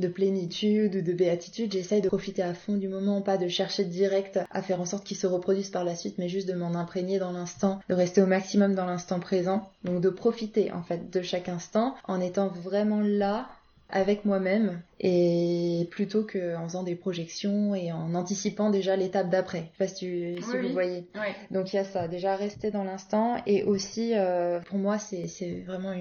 de 0.00 0.08
plénitude 0.08 0.96
ou 0.96 1.02
de 1.02 1.12
béatitude, 1.12 1.72
j'essaye 1.72 2.00
de 2.00 2.08
profiter 2.08 2.42
à 2.42 2.54
fond 2.54 2.76
du 2.76 2.88
moment, 2.88 3.22
pas 3.22 3.36
de 3.36 3.48
chercher 3.48 3.84
direct 3.84 4.40
à 4.50 4.62
faire 4.62 4.80
en 4.80 4.86
sorte 4.86 5.04
qu'il 5.04 5.16
se 5.16 5.26
reproduise 5.26 5.70
par 5.70 5.84
la 5.84 5.94
suite, 5.94 6.18
mais 6.18 6.28
juste 6.28 6.48
de 6.48 6.54
m'en 6.54 6.74
imprégner 6.74 7.18
dans 7.18 7.32
l'instant, 7.32 7.80
de 7.88 7.94
rester 7.94 8.22
au 8.22 8.26
maximum 8.26 8.74
dans 8.74 8.86
l'instant 8.86 9.20
présent, 9.20 9.70
donc 9.84 10.00
de 10.00 10.08
profiter 10.08 10.72
en 10.72 10.82
fait 10.82 11.10
de 11.10 11.22
chaque 11.22 11.48
instant 11.48 11.94
en 12.04 12.20
étant 12.20 12.48
vraiment 12.48 13.00
là 13.00 13.48
avec 13.92 14.24
moi-même 14.24 14.80
et 15.00 15.88
plutôt 15.90 16.24
qu'en 16.24 16.64
faisant 16.64 16.82
des 16.82 16.94
projections 16.94 17.74
et 17.74 17.92
en 17.92 18.14
anticipant 18.14 18.70
déjà 18.70 18.96
l'étape 18.96 19.30
d'après. 19.30 19.70
Je 19.78 19.86
sais 19.86 19.92
pas 19.92 20.40
si, 20.40 20.40
vous 20.40 20.72
voyez. 20.72 21.06
Donc 21.50 21.72
il 21.72 21.76
y 21.76 21.78
a 21.78 21.84
ça, 21.84 22.08
déjà 22.08 22.36
rester 22.36 22.70
dans 22.70 22.84
l'instant 22.84 23.42
et 23.46 23.64
aussi 23.64 24.14
euh, 24.14 24.60
pour 24.60 24.78
moi 24.78 24.98
c'est 24.98 25.64
vraiment 25.66 25.94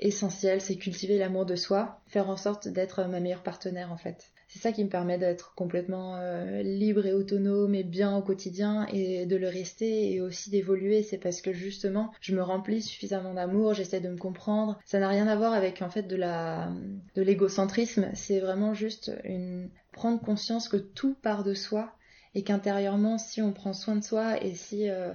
essentiel, 0.00 0.60
c'est 0.60 0.76
cultiver 0.76 1.18
l'amour 1.18 1.46
de 1.46 1.56
soi, 1.56 2.00
faire 2.08 2.28
en 2.28 2.36
sorte 2.36 2.68
d'être 2.68 3.04
ma 3.04 3.20
meilleure 3.20 3.42
partenaire 3.42 3.92
en 3.92 3.96
fait 3.96 4.31
c'est 4.52 4.58
ça 4.58 4.72
qui 4.72 4.84
me 4.84 4.90
permet 4.90 5.16
d'être 5.16 5.54
complètement 5.54 6.16
euh, 6.16 6.62
libre 6.62 7.06
et 7.06 7.14
autonome 7.14 7.74
et 7.74 7.84
bien 7.84 8.14
au 8.14 8.20
quotidien 8.20 8.86
et 8.92 9.24
de 9.24 9.36
le 9.36 9.48
rester 9.48 10.12
et 10.12 10.20
aussi 10.20 10.50
d'évoluer. 10.50 11.02
C'est 11.02 11.16
parce 11.16 11.40
que 11.40 11.54
justement, 11.54 12.12
je 12.20 12.34
me 12.34 12.42
remplis 12.42 12.82
suffisamment 12.82 13.32
d'amour, 13.32 13.72
j'essaie 13.72 14.00
de 14.00 14.10
me 14.10 14.18
comprendre. 14.18 14.78
Ça 14.84 15.00
n'a 15.00 15.08
rien 15.08 15.26
à 15.26 15.36
voir 15.36 15.54
avec 15.54 15.80
en 15.80 15.88
fait 15.88 16.02
de 16.02 16.16
la 16.16 16.70
de 17.14 17.22
l'égocentrisme. 17.22 18.10
C'est 18.12 18.40
vraiment 18.40 18.74
juste 18.74 19.10
une 19.24 19.70
prendre 19.90 20.20
conscience 20.20 20.68
que 20.68 20.76
tout 20.76 21.14
part 21.22 21.44
de 21.44 21.54
soi 21.54 21.94
et 22.34 22.42
qu'intérieurement, 22.42 23.16
si 23.16 23.40
on 23.40 23.52
prend 23.52 23.72
soin 23.72 23.96
de 23.96 24.04
soi 24.04 24.42
et 24.44 24.54
si 24.54 24.90
euh, 24.90 25.14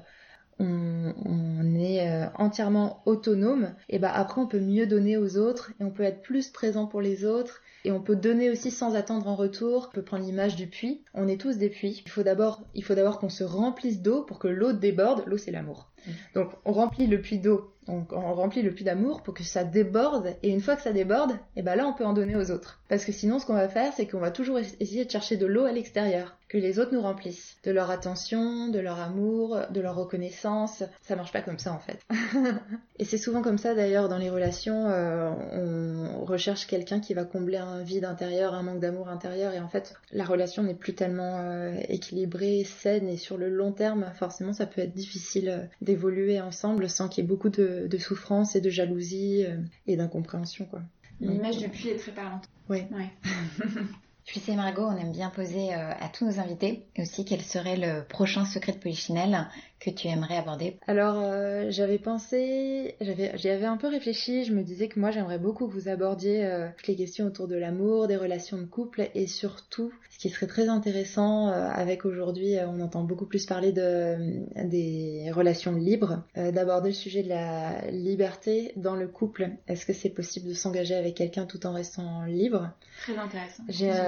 on, 0.59 1.75
est 1.75 2.09
euh, 2.09 2.25
entièrement 2.35 3.01
autonome, 3.05 3.73
et 3.89 3.99
ben 3.99 4.11
après 4.13 4.41
on 4.41 4.47
peut 4.47 4.59
mieux 4.59 4.87
donner 4.87 5.17
aux 5.17 5.37
autres 5.37 5.71
et 5.79 5.83
on 5.83 5.91
peut 5.91 6.03
être 6.03 6.21
plus 6.21 6.49
présent 6.49 6.87
pour 6.87 7.01
les 7.01 7.25
autres 7.25 7.61
et 7.85 7.91
on 7.91 8.01
peut 8.01 8.15
donner 8.15 8.49
aussi 8.49 8.71
sans 8.71 8.95
attendre 8.95 9.27
en 9.27 9.35
retour. 9.35 9.89
On 9.89 9.95
peut 9.95 10.01
prendre 10.01 10.25
l'image 10.25 10.55
du 10.55 10.67
puits. 10.67 11.03
On 11.13 11.27
est 11.27 11.39
tous 11.39 11.57
des 11.57 11.69
puits. 11.69 12.03
Il 12.05 12.11
faut 12.11 12.23
d'abord, 12.23 12.61
il 12.75 12.83
faut 12.83 12.95
d'abord 12.95 13.19
qu'on 13.19 13.29
se 13.29 13.45
remplisse 13.45 14.01
d'eau 14.01 14.23
pour 14.23 14.39
que 14.39 14.49
l'eau 14.49 14.73
déborde. 14.73 15.23
L'eau 15.25 15.37
c'est 15.37 15.51
l'amour. 15.51 15.89
Donc 16.35 16.51
on 16.65 16.71
remplit 16.71 17.07
le 17.07 17.21
puits 17.21 17.39
d'eau, 17.39 17.73
on, 17.87 18.33
remplit 18.33 18.61
le 18.61 18.71
puits 18.71 18.83
d'amour 18.83 19.21
pour 19.21 19.33
que 19.33 19.43
ça 19.43 19.63
déborde. 19.63 20.35
Et 20.43 20.49
une 20.49 20.61
fois 20.61 20.75
que 20.75 20.81
ça 20.81 20.91
déborde, 20.91 21.31
et 21.31 21.57
eh 21.57 21.61
ben 21.61 21.75
là 21.75 21.87
on 21.87 21.93
peut 21.93 22.05
en 22.05 22.13
donner 22.13 22.35
aux 22.35 22.51
autres. 22.51 22.79
Parce 22.89 23.05
que 23.05 23.11
sinon 23.11 23.39
ce 23.39 23.45
qu'on 23.45 23.53
va 23.53 23.69
faire, 23.69 23.93
c'est 23.93 24.07
qu'on 24.07 24.19
va 24.19 24.31
toujours 24.31 24.59
essayer 24.59 25.05
de 25.05 25.11
chercher 25.11 25.37
de 25.37 25.45
l'eau 25.45 25.65
à 25.65 25.71
l'extérieur, 25.71 26.37
que 26.49 26.57
les 26.57 26.79
autres 26.79 26.93
nous 26.93 27.01
remplissent, 27.01 27.57
de 27.63 27.71
leur 27.71 27.91
attention, 27.91 28.69
de 28.69 28.79
leur 28.79 28.99
amour, 28.99 29.59
de 29.69 29.81
leur 29.81 29.95
reconnaissance. 29.95 30.83
Ça 31.01 31.15
marche 31.15 31.33
pas 31.33 31.41
comme 31.41 31.59
ça 31.59 31.73
en 31.73 31.79
fait. 31.79 31.99
et 32.99 33.05
c'est 33.05 33.17
souvent 33.17 33.41
comme 33.41 33.57
ça 33.57 33.73
d'ailleurs 33.73 34.09
dans 34.09 34.17
les 34.17 34.29
relations. 34.29 34.85
Euh, 34.87 35.29
on 35.53 36.25
recherche 36.25 36.67
quelqu'un 36.67 36.99
qui 36.99 37.13
va 37.13 37.25
combler 37.25 37.57
un 37.57 37.83
vide 37.83 38.05
intérieur, 38.05 38.53
un 38.53 38.63
manque 38.63 38.79
d'amour 38.79 39.09
intérieur, 39.09 39.53
et 39.53 39.59
en 39.59 39.67
fait 39.67 39.95
la 40.11 40.25
relation 40.25 40.63
n'est 40.63 40.73
plus 40.73 40.93
tellement 40.93 41.39
euh, 41.39 41.75
équilibrée, 41.89 42.63
saine, 42.63 43.09
et 43.09 43.17
sur 43.17 43.37
le 43.37 43.49
long 43.49 43.71
terme, 43.71 44.11
forcément 44.15 44.53
ça 44.53 44.65
peut 44.65 44.81
être 44.81 44.93
difficile 44.93 45.49
euh, 45.49 45.65
évoluer 45.89 46.41
ensemble 46.41 46.89
sans 46.89 47.09
qu'il 47.09 47.23
y 47.23 47.25
ait 47.25 47.27
beaucoup 47.27 47.49
de, 47.49 47.89
souffrance 47.97 48.55
et 48.55 48.61
de 48.61 48.69
jalousie 48.69 49.45
euh, 49.45 49.57
et 49.87 49.97
d'incompréhension. 49.97 50.65
quoi. 50.65 50.81
L'image 51.19 51.57
du 51.57 51.69
puits 51.69 51.89
est 51.89 51.97
très 51.97 52.11
parlante. 52.11 52.49
Ouais. 52.69 52.87
Tu 54.27 54.41
sais 54.41 54.57
Margot, 54.57 54.83
on 54.83 54.97
aime 54.97 55.13
bien 55.13 55.29
poser 55.29 55.73
euh, 55.73 55.93
à 55.97 56.09
tous 56.09 56.25
nos 56.25 56.39
invités 56.41 56.83
aussi 56.99 57.23
quel 57.23 57.41
serait 57.41 57.77
le 57.77 58.03
prochain 58.03 58.43
secret 58.43 58.73
de 58.73 58.77
Polichinelle 58.77 59.47
que 59.79 59.89
tu 59.89 60.09
aimerais 60.09 60.35
aborder 60.35 60.79
Alors 60.87 61.15
euh, 61.21 61.67
j'avais 61.69 61.97
pensé, 61.97 62.95
j'y 62.99 63.49
avais 63.49 63.65
un 63.65 63.77
peu 63.77 63.87
réfléchi, 63.87 64.43
je 64.43 64.51
me 64.51 64.63
disais 64.63 64.89
que 64.89 64.99
moi 64.99 65.11
j'aimerais 65.11 65.37
beaucoup 65.37 65.67
que 65.67 65.73
vous 65.73 65.87
abordiez 65.87 66.43
euh, 66.43 66.67
toutes 66.75 66.87
les 66.87 66.97
questions 66.97 67.25
autour 67.25 67.47
de 67.47 67.55
l'amour, 67.55 68.07
des 68.07 68.17
relations 68.17 68.57
de 68.57 68.65
couple 68.65 69.09
et 69.15 69.27
surtout 69.27 69.93
ce 70.09 70.17
qui 70.17 70.29
serait 70.29 70.47
très 70.47 70.67
intéressant 70.67 71.47
avec 71.47 72.03
aujourd'hui, 72.03 72.55
on 72.67 72.81
entend 72.81 73.03
beaucoup 73.03 73.27
plus 73.27 73.45
parler 73.45 73.71
de, 73.71 74.17
des 74.63 75.31
relations 75.31 75.73
libres, 75.73 76.23
d'aborder 76.35 76.89
le 76.89 76.95
sujet 76.95 77.21
de 77.21 77.29
la 77.29 77.81
liberté 77.91 78.73
dans 78.77 78.95
le 78.95 79.07
couple. 79.07 79.51
Est-ce 79.67 79.85
que 79.85 79.93
c'est 79.93 80.09
possible 80.09 80.49
de 80.49 80.53
s'engager 80.55 80.95
avec 80.95 81.13
quelqu'un 81.13 81.45
tout 81.45 81.67
en 81.67 81.71
restant 81.73 82.25
libre? 82.25 82.71
Très 83.03 83.15
intéressant. 83.15 83.63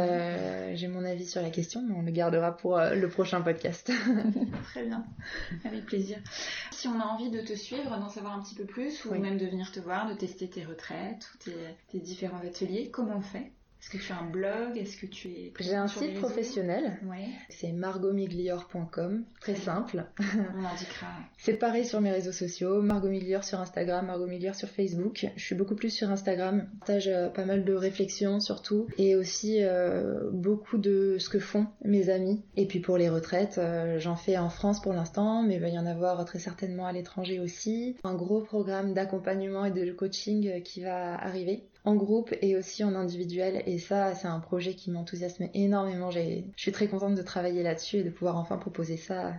Euh, 0.09 0.71
j'ai 0.75 0.87
mon 0.87 1.05
avis 1.05 1.25
sur 1.25 1.41
la 1.41 1.49
question, 1.49 1.81
mais 1.87 1.93
on 1.95 2.01
le 2.01 2.11
gardera 2.11 2.55
pour 2.55 2.77
euh, 2.77 2.95
le 2.95 3.09
prochain 3.09 3.41
podcast. 3.41 3.91
Très 4.63 4.85
bien, 4.85 5.05
avec 5.65 5.85
plaisir. 5.85 6.17
Si 6.71 6.87
on 6.87 6.99
a 6.99 7.05
envie 7.05 7.29
de 7.29 7.41
te 7.41 7.53
suivre, 7.53 7.97
d'en 7.97 8.09
savoir 8.09 8.33
un 8.33 8.41
petit 8.41 8.55
peu 8.55 8.65
plus, 8.65 9.05
ou 9.05 9.15
même 9.15 9.37
de 9.37 9.45
venir 9.45 9.71
te 9.71 9.79
voir, 9.79 10.09
de 10.09 10.13
tester 10.13 10.49
tes 10.49 10.63
retraites 10.63 11.29
ou 11.33 11.49
tes 11.91 11.99
différents 11.99 12.39
ateliers, 12.39 12.89
comment 12.89 13.17
on 13.17 13.21
fait? 13.21 13.51
Est-ce 13.81 13.89
que 13.91 13.97
tu 13.97 14.11
as 14.11 14.19
un 14.19 14.29
blog? 14.29 14.77
Est-ce 14.77 14.97
que 14.97 15.05
tu 15.05 15.29
es 15.29 15.53
J'ai 15.57 15.75
un 15.75 15.87
site 15.87 16.15
professionnel. 16.15 16.99
C'est 17.49 17.71
margomiglior.com, 17.71 19.23
très 19.39 19.55
simple. 19.55 20.05
On 20.19 20.65
indiquera. 20.65 21.07
C'est 21.37 21.53
pareil 21.53 21.85
sur 21.85 22.01
mes 22.01 22.11
réseaux 22.11 22.33
sociaux, 22.33 22.81
Margot 22.81 23.07
Miglior 23.07 23.45
sur 23.45 23.61
Instagram, 23.61 24.07
Margot 24.07 24.27
Miglior 24.27 24.53
sur 24.53 24.67
Facebook. 24.67 25.27
Je 25.37 25.41
suis 25.41 25.55
beaucoup 25.55 25.75
plus 25.75 25.91
sur 25.91 26.09
Instagram. 26.11 26.67
Je 26.73 26.79
partage 26.79 27.07
euh, 27.07 27.29
pas 27.29 27.45
mal 27.45 27.63
de 27.63 27.73
réflexions 27.73 28.41
surtout 28.41 28.87
et 28.97 29.15
aussi 29.15 29.63
euh, 29.63 30.29
beaucoup 30.31 30.77
de 30.77 31.15
ce 31.17 31.29
que 31.29 31.39
font 31.39 31.67
mes 31.85 32.09
amis. 32.09 32.43
Et 32.57 32.65
puis 32.65 32.81
pour 32.81 32.97
les 32.97 33.09
retraites, 33.09 33.59
euh, 33.59 33.97
j'en 33.97 34.17
fais 34.17 34.37
en 34.37 34.49
France 34.49 34.81
pour 34.81 34.91
l'instant, 34.91 35.41
mais 35.41 35.55
il 35.55 35.61
va 35.61 35.69
y 35.69 35.79
en 35.79 35.85
avoir 35.85 36.25
très 36.25 36.39
certainement 36.39 36.85
à 36.85 36.91
l'étranger 36.91 37.39
aussi. 37.39 37.95
Un 38.03 38.15
gros 38.15 38.41
programme 38.41 38.93
d'accompagnement 38.93 39.63
et 39.63 39.71
de 39.71 39.89
coaching 39.93 40.61
qui 40.63 40.81
va 40.81 41.15
arriver 41.15 41.63
en 41.85 41.95
groupe 41.95 42.33
et 42.41 42.55
aussi 42.57 42.83
en 42.83 42.95
individuel. 42.95 43.63
Et 43.65 43.79
ça, 43.79 44.13
c'est 44.13 44.27
un 44.27 44.39
projet 44.39 44.73
qui 44.73 44.91
m'enthousiasme 44.91 45.47
énormément. 45.53 46.11
Je 46.11 46.41
suis 46.55 46.71
très 46.71 46.87
contente 46.87 47.15
de 47.15 47.21
travailler 47.21 47.63
là-dessus 47.63 47.97
et 47.97 48.03
de 48.03 48.09
pouvoir 48.09 48.37
enfin 48.37 48.57
proposer 48.57 48.97
ça. 48.97 49.33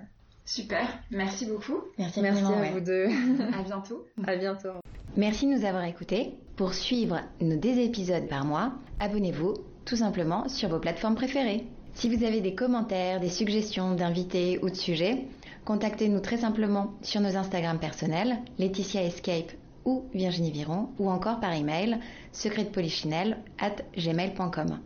Super, 0.44 0.88
merci 1.10 1.46
beaucoup. 1.46 1.78
Merci, 1.98 2.20
merci 2.22 2.42
à 2.42 2.72
vous 2.72 2.80
deux. 2.80 3.06
à 3.54 3.62
bientôt. 3.62 4.06
À 4.26 4.36
bientôt. 4.36 4.72
Merci 5.16 5.46
de 5.46 5.52
nous 5.52 5.64
avoir 5.64 5.84
écoutés. 5.84 6.34
Pour 6.56 6.74
suivre 6.74 7.20
nos 7.40 7.56
deux 7.56 7.78
épisodes 7.78 8.26
par 8.28 8.44
mois, 8.44 8.72
abonnez-vous 8.98 9.54
tout 9.84 9.96
simplement 9.96 10.48
sur 10.48 10.68
vos 10.68 10.78
plateformes 10.78 11.14
préférées. 11.14 11.66
Si 11.94 12.14
vous 12.14 12.24
avez 12.24 12.40
des 12.40 12.54
commentaires, 12.54 13.20
des 13.20 13.28
suggestions 13.28 13.94
d'invités 13.94 14.58
ou 14.62 14.70
de 14.70 14.74
sujets, 14.74 15.24
contactez-nous 15.64 16.20
très 16.20 16.38
simplement 16.38 16.94
sur 17.02 17.20
nos 17.20 17.36
Instagram 17.36 17.78
personnels, 17.78 18.38
Laetitia 18.58 19.02
Escape 19.04 19.52
ou 19.90 20.04
Virginie 20.14 20.52
Viron, 20.52 20.88
ou 20.98 21.10
encore 21.10 21.40
par 21.40 21.52
email 21.52 21.98
secretpolichinelle 22.32 23.38
at 23.58 23.76
gmail.com. 23.96 24.78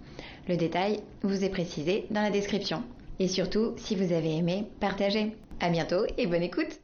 Le 0.49 0.57
détail 0.57 1.01
vous 1.23 1.45
est 1.45 1.51
précisé 1.51 2.07
dans 2.11 2.23
la 2.23 2.31
description. 2.31 2.83
Et 3.19 3.29
surtout, 3.29 3.75
si 3.77 3.95
vous 3.95 4.13
avez 4.13 4.37
aimé, 4.37 4.67
partagez. 4.81 5.37
À 5.61 5.71
bientôt 5.71 6.05
et 6.19 6.27
bonne 6.27 6.43
écoute 6.43 6.81